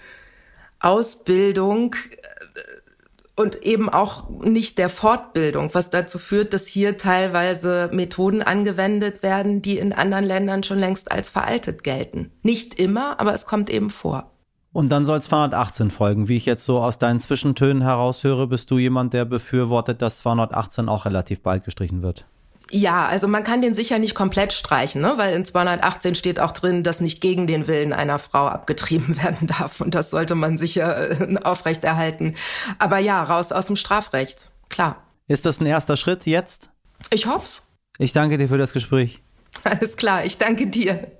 Ausbildung 0.80 1.94
äh, 1.94 2.60
und 3.36 3.62
eben 3.62 3.88
auch 3.88 4.30
nicht 4.30 4.78
der 4.78 4.88
Fortbildung, 4.88 5.70
was 5.74 5.90
dazu 5.90 6.18
führt, 6.18 6.54
dass 6.54 6.66
hier 6.66 6.96
teilweise 6.96 7.90
Methoden 7.92 8.42
angewendet 8.42 9.22
werden, 9.22 9.60
die 9.60 9.78
in 9.78 9.92
anderen 9.92 10.24
Ländern 10.24 10.62
schon 10.62 10.78
längst 10.78 11.12
als 11.12 11.28
veraltet 11.28 11.84
gelten. 11.84 12.32
Nicht 12.42 12.74
immer, 12.80 13.20
aber 13.20 13.34
es 13.34 13.46
kommt 13.46 13.68
eben 13.68 13.90
vor. 13.90 14.30
Und 14.72 14.90
dann 14.90 15.06
soll 15.06 15.22
218 15.22 15.90
folgen. 15.90 16.28
Wie 16.28 16.36
ich 16.36 16.44
jetzt 16.44 16.64
so 16.66 16.80
aus 16.80 16.98
deinen 16.98 17.18
Zwischentönen 17.18 17.82
heraushöre, 17.82 18.46
bist 18.46 18.70
du 18.70 18.78
jemand, 18.78 19.14
der 19.14 19.24
befürwortet, 19.24 20.02
dass 20.02 20.18
218 20.18 20.90
auch 20.90 21.06
relativ 21.06 21.42
bald 21.42 21.64
gestrichen 21.64 22.02
wird. 22.02 22.26
Ja, 22.70 23.06
also 23.06 23.28
man 23.28 23.44
kann 23.44 23.62
den 23.62 23.74
sicher 23.74 23.98
nicht 23.98 24.14
komplett 24.14 24.52
streichen, 24.52 25.00
ne? 25.00 25.14
weil 25.16 25.34
in 25.34 25.44
218 25.44 26.16
steht 26.16 26.40
auch 26.40 26.50
drin, 26.50 26.82
dass 26.82 27.00
nicht 27.00 27.20
gegen 27.20 27.46
den 27.46 27.68
Willen 27.68 27.92
einer 27.92 28.18
Frau 28.18 28.46
abgetrieben 28.48 29.16
werden 29.22 29.46
darf. 29.46 29.80
Und 29.80 29.94
das 29.94 30.10
sollte 30.10 30.34
man 30.34 30.58
sicher 30.58 31.20
äh, 31.20 31.36
aufrechterhalten. 31.42 32.34
Aber 32.78 32.98
ja, 32.98 33.22
raus 33.22 33.52
aus 33.52 33.66
dem 33.66 33.76
Strafrecht, 33.76 34.50
klar. 34.68 35.02
Ist 35.28 35.46
das 35.46 35.60
ein 35.60 35.66
erster 35.66 35.96
Schritt 35.96 36.26
jetzt? 36.26 36.70
Ich 37.10 37.26
hoff's. 37.26 37.66
Ich 37.98 38.12
danke 38.12 38.38
dir 38.38 38.48
für 38.48 38.58
das 38.58 38.72
Gespräch. 38.72 39.22
Alles 39.64 39.96
klar, 39.96 40.24
ich 40.24 40.38
danke 40.38 40.66
dir. 40.66 41.10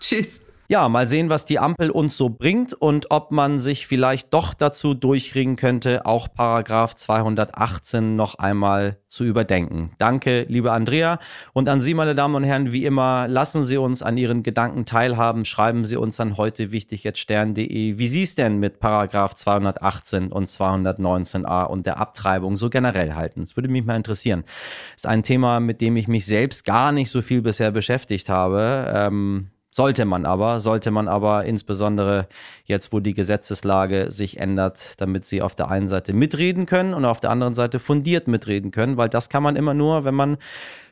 Tschüss. 0.00 0.40
Ja, 0.70 0.86
mal 0.90 1.08
sehen, 1.08 1.30
was 1.30 1.46
die 1.46 1.58
Ampel 1.58 1.90
uns 1.90 2.18
so 2.18 2.28
bringt 2.28 2.74
und 2.74 3.10
ob 3.10 3.30
man 3.30 3.58
sich 3.58 3.86
vielleicht 3.86 4.34
doch 4.34 4.52
dazu 4.52 4.92
durchringen 4.92 5.56
könnte, 5.56 6.04
auch 6.04 6.28
Paragraph 6.30 6.94
218 6.94 8.16
noch 8.16 8.34
einmal 8.34 8.98
zu 9.06 9.24
überdenken. 9.24 9.92
Danke, 9.96 10.44
liebe 10.46 10.70
Andrea. 10.70 11.20
Und 11.54 11.70
an 11.70 11.80
Sie, 11.80 11.94
meine 11.94 12.14
Damen 12.14 12.34
und 12.34 12.44
Herren, 12.44 12.70
wie 12.70 12.84
immer, 12.84 13.28
lassen 13.28 13.64
Sie 13.64 13.78
uns 13.78 14.02
an 14.02 14.18
Ihren 14.18 14.42
Gedanken 14.42 14.84
teilhaben. 14.84 15.46
Schreiben 15.46 15.86
Sie 15.86 15.96
uns 15.96 16.20
an 16.20 16.36
heute 16.36 16.70
wichtig 16.70 17.02
jetzt 17.02 17.20
stern.de, 17.20 17.96
wie 17.96 18.08
Sie 18.08 18.24
es 18.24 18.34
denn 18.34 18.58
mit 18.58 18.78
Paragraph 18.78 19.34
218 19.36 20.30
und 20.30 20.48
219a 20.48 21.64
und 21.64 21.86
der 21.86 21.96
Abtreibung 21.96 22.58
so 22.58 22.68
generell 22.68 23.14
halten. 23.14 23.40
Das 23.40 23.56
würde 23.56 23.70
mich 23.70 23.86
mal 23.86 23.96
interessieren. 23.96 24.44
Das 24.92 25.04
ist 25.04 25.06
ein 25.06 25.22
Thema, 25.22 25.60
mit 25.60 25.80
dem 25.80 25.96
ich 25.96 26.08
mich 26.08 26.26
selbst 26.26 26.66
gar 26.66 26.92
nicht 26.92 27.08
so 27.08 27.22
viel 27.22 27.40
bisher 27.40 27.70
beschäftigt 27.70 28.28
habe. 28.28 28.92
Ähm, 28.94 29.48
sollte 29.78 30.04
man 30.06 30.26
aber, 30.26 30.58
sollte 30.58 30.90
man 30.90 31.06
aber 31.06 31.44
insbesondere 31.44 32.26
jetzt, 32.64 32.92
wo 32.92 32.98
die 32.98 33.14
Gesetzeslage 33.14 34.10
sich 34.10 34.40
ändert, 34.40 34.94
damit 34.96 35.24
sie 35.24 35.40
auf 35.40 35.54
der 35.54 35.68
einen 35.68 35.86
Seite 35.86 36.12
mitreden 36.12 36.66
können 36.66 36.94
und 36.94 37.04
auf 37.04 37.20
der 37.20 37.30
anderen 37.30 37.54
Seite 37.54 37.78
fundiert 37.78 38.26
mitreden 38.26 38.72
können, 38.72 38.96
weil 38.96 39.08
das 39.08 39.28
kann 39.28 39.44
man 39.44 39.54
immer 39.54 39.74
nur, 39.74 40.02
wenn 40.02 40.16
man 40.16 40.38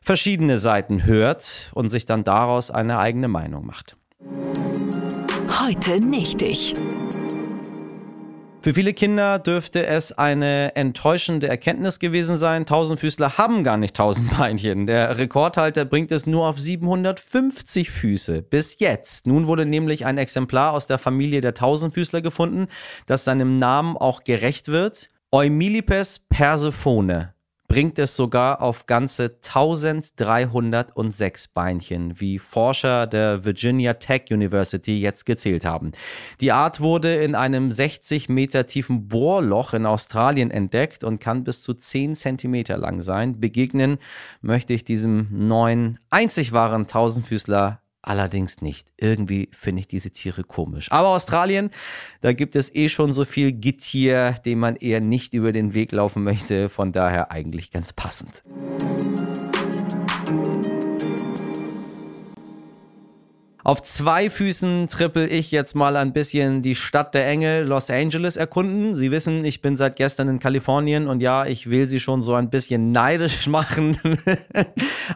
verschiedene 0.02 0.58
Seiten 0.58 1.04
hört 1.04 1.72
und 1.74 1.88
sich 1.88 2.06
dann 2.06 2.22
daraus 2.22 2.70
eine 2.70 3.00
eigene 3.00 3.26
Meinung 3.26 3.66
macht. 3.66 3.96
Heute 5.60 5.98
nicht 5.98 6.40
ich. 6.40 6.72
Für 8.66 8.74
viele 8.74 8.94
Kinder 8.94 9.38
dürfte 9.38 9.86
es 9.86 10.10
eine 10.10 10.74
enttäuschende 10.74 11.46
Erkenntnis 11.46 12.00
gewesen 12.00 12.36
sein. 12.36 12.66
Tausendfüßler 12.66 13.38
haben 13.38 13.62
gar 13.62 13.76
nicht 13.76 13.94
tausend 13.94 14.36
Beinchen. 14.36 14.88
Der 14.88 15.18
Rekordhalter 15.18 15.84
bringt 15.84 16.10
es 16.10 16.26
nur 16.26 16.48
auf 16.48 16.58
750 16.58 17.92
Füße. 17.92 18.42
Bis 18.42 18.80
jetzt. 18.80 19.28
Nun 19.28 19.46
wurde 19.46 19.66
nämlich 19.66 20.04
ein 20.04 20.18
Exemplar 20.18 20.72
aus 20.72 20.88
der 20.88 20.98
Familie 20.98 21.42
der 21.42 21.54
Tausendfüßler 21.54 22.22
gefunden, 22.22 22.66
das 23.06 23.22
seinem 23.22 23.60
Namen 23.60 23.96
auch 23.96 24.24
gerecht 24.24 24.66
wird. 24.66 25.10
Eumilipes 25.30 26.18
persephone. 26.28 27.35
Bringt 27.68 27.98
es 27.98 28.16
sogar 28.16 28.62
auf 28.62 28.86
ganze 28.86 29.36
1306 29.44 31.48
Beinchen, 31.48 32.20
wie 32.20 32.38
Forscher 32.38 33.06
der 33.06 33.44
Virginia 33.44 33.94
Tech 33.94 34.30
University 34.30 35.00
jetzt 35.00 35.26
gezählt 35.26 35.64
haben. 35.64 35.92
Die 36.40 36.52
Art 36.52 36.80
wurde 36.80 37.16
in 37.16 37.34
einem 37.34 37.72
60 37.72 38.28
Meter 38.28 38.66
tiefen 38.66 39.08
Bohrloch 39.08 39.74
in 39.74 39.86
Australien 39.86 40.50
entdeckt 40.50 41.04
und 41.04 41.20
kann 41.20 41.44
bis 41.44 41.62
zu 41.62 41.74
10 41.74 42.16
Zentimeter 42.16 42.76
lang 42.76 43.02
sein. 43.02 43.40
Begegnen 43.40 43.98
möchte 44.40 44.72
ich 44.72 44.84
diesem 44.84 45.28
neuen, 45.30 45.98
einzig 46.10 46.52
wahren 46.52 46.86
Tausendfüßler 46.86 47.80
allerdings 48.06 48.62
nicht. 48.62 48.88
Irgendwie 48.96 49.48
finde 49.52 49.80
ich 49.80 49.88
diese 49.88 50.10
Tiere 50.10 50.44
komisch. 50.44 50.90
Aber 50.92 51.08
Australien, 51.08 51.70
da 52.20 52.32
gibt 52.32 52.56
es 52.56 52.74
eh 52.74 52.88
schon 52.88 53.12
so 53.12 53.24
viel 53.24 53.52
Gittier, 53.52 54.36
dem 54.44 54.60
man 54.60 54.76
eher 54.76 55.00
nicht 55.00 55.34
über 55.34 55.52
den 55.52 55.74
Weg 55.74 55.92
laufen 55.92 56.22
möchte. 56.22 56.68
Von 56.68 56.92
daher 56.92 57.30
eigentlich 57.30 57.70
ganz 57.70 57.92
passend. 57.92 58.42
Auf 63.66 63.82
zwei 63.82 64.30
Füßen 64.30 64.86
trippel 64.86 65.28
ich 65.28 65.50
jetzt 65.50 65.74
mal 65.74 65.96
ein 65.96 66.12
bisschen 66.12 66.62
die 66.62 66.76
Stadt 66.76 67.16
der 67.16 67.26
Engel 67.26 67.66
Los 67.66 67.90
Angeles 67.90 68.36
erkunden. 68.36 68.94
Sie 68.94 69.10
wissen, 69.10 69.44
ich 69.44 69.60
bin 69.60 69.76
seit 69.76 69.96
gestern 69.96 70.28
in 70.28 70.38
Kalifornien 70.38 71.08
und 71.08 71.20
ja, 71.20 71.44
ich 71.44 71.68
will 71.68 71.88
sie 71.88 71.98
schon 71.98 72.22
so 72.22 72.34
ein 72.34 72.48
bisschen 72.48 72.92
neidisch 72.92 73.46
machen. 73.48 73.98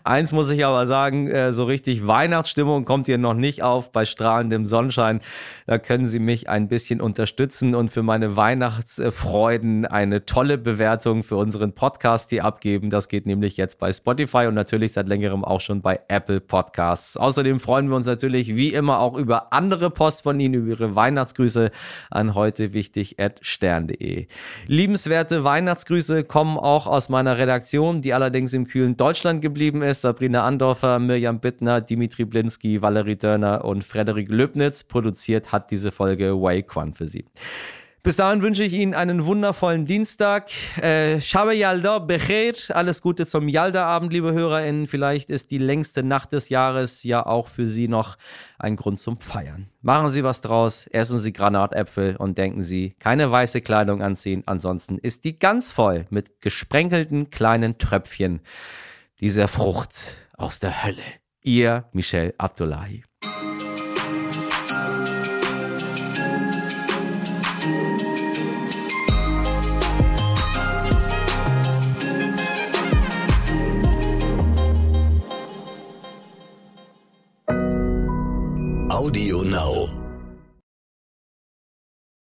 Eins 0.03 0.33
muss 0.33 0.51
ich 0.51 0.67
aber 0.67 0.89
sagen, 0.89 1.29
äh, 1.29 1.53
so 1.53 1.63
richtig 1.63 2.09
Weihnachtsstimmung 2.09 2.85
kommt 2.85 3.07
hier 3.07 3.19
noch 3.19 3.35
nicht 3.35 3.63
auf 3.63 3.93
bei 3.93 4.05
strahlendem 4.05 4.67
Sonnenschein. 4.67 5.21
Da 5.69 5.79
können 5.79 6.09
Sie 6.09 6.19
mich 6.19 6.49
ein 6.49 6.67
bisschen 6.67 7.01
unterstützen 7.01 7.77
und 7.77 7.93
für 7.93 8.03
meine 8.03 8.37
Weihnachtsfreuden 8.37 9.87
eine 9.87 10.27
tolle 10.27 10.59
Bewertung 10.59 11.23
für 11.23 11.37
unseren 11.37 11.73
Podcast 11.73 12.31
hier 12.31 12.45
abgeben. 12.45 12.91
Das 12.91 13.07
geht 13.07 13.27
nämlich 13.27 13.57
jetzt 13.57 13.79
bei 13.79 13.93
Spotify 13.93 14.47
und 14.49 14.55
natürlich 14.55 14.93
seit 14.93 15.07
längerem 15.07 15.45
auch 15.45 15.61
schon 15.61 15.83
bei 15.83 16.01
Apple 16.09 16.41
Podcasts. 16.41 17.17
Außerdem 17.17 17.61
freuen 17.61 17.89
wir 17.89 17.95
uns 17.95 18.07
natürlich 18.07 18.40
natürlich 18.41 18.57
wie 18.57 18.75
immer 18.75 19.01
auch 19.01 19.17
über 19.17 19.53
andere 19.53 19.91
Post 19.91 20.23
von 20.23 20.39
Ihnen, 20.41 20.55
über 20.55 20.71
Ihre 20.71 20.95
Weihnachtsgrüße 20.95 21.71
an 22.11 22.35
heute 22.35 22.73
wichtig 22.73 23.17
stern.de. 23.41 24.27
Liebenswerte 24.67 25.45
Weihnachtsgrüße 25.45 26.25
kommen 26.25 26.59
auch 26.59 26.87
aus 26.87 27.09
meiner 27.09 27.39
Redaktion, 27.39 28.01
die 28.01 28.15
allerdings 28.15 28.53
im 28.55 28.67
kühlen 28.67 28.97
Deutschland 28.97 29.43
geblieben 29.43 29.83
ist. 29.83 30.03
Sabrina 30.03 30.45
Andorfer, 30.45 30.99
Mirjam 30.99 31.41
Bittner, 31.41 31.81
Dimitri 31.81 32.25
Blinski, 32.25 32.83
Valerie 32.83 33.17
Dörner 33.17 33.65
und 33.65 33.85
Frederik 33.85 34.29
Löbnitz. 34.31 34.85
Produziert 34.85 35.53
hat 35.53 35.71
diese 35.71 35.93
Folge 35.93 36.41
Wei 36.41 36.63
Quan 36.63 36.95
für 36.95 37.09
Sie. 37.09 37.25
Bis 38.03 38.17
dahin 38.17 38.41
wünsche 38.41 38.65
ich 38.65 38.73
Ihnen 38.73 38.95
einen 38.95 39.27
wundervollen 39.27 39.85
Dienstag. 39.85 40.49
Äh, 40.83 41.21
Shabe 41.21 41.55
Yalda 41.55 41.99
Becher. 41.99 42.55
Alles 42.75 43.03
Gute 43.03 43.27
zum 43.27 43.47
Yalda-Abend, 43.47 44.11
liebe 44.11 44.33
HörerInnen. 44.33 44.87
Vielleicht 44.87 45.29
ist 45.29 45.51
die 45.51 45.59
längste 45.59 46.03
Nacht 46.03 46.33
des 46.33 46.49
Jahres 46.49 47.03
ja 47.03 47.27
auch 47.27 47.49
für 47.49 47.67
Sie 47.67 47.89
noch 47.89 48.17
ein 48.59 48.77
Grund 48.77 48.99
zum 49.01 49.21
Feiern. 49.21 49.69
Machen 49.83 50.09
Sie 50.09 50.25
was 50.25 50.41
draus, 50.41 50.87
essen 50.87 51.19
Sie 51.19 51.35
Granatäpfel 51.35 52.17
und 52.17 52.39
denken 52.39 52.63
Sie, 52.63 52.95
keine 52.99 53.31
weiße 53.31 53.61
Kleidung 53.61 54.03
anziehen. 54.03 54.45
Ansonsten 54.47 54.97
ist 54.97 55.25
die 55.25 55.39
ganz 55.39 55.71
voll 55.71 56.07
mit 56.09 56.41
gesprenkelten 56.41 57.29
kleinen 57.29 57.77
Tröpfchen 57.77 58.41
dieser 59.21 59.47
Frucht 59.47 59.93
aus 60.39 60.59
der 60.59 60.85
Hölle. 60.85 61.03
Ihr 61.43 61.85
Michel 61.93 62.33
Abdullahi. 62.39 63.05
Audio 79.11 79.43
Now. 79.43 79.80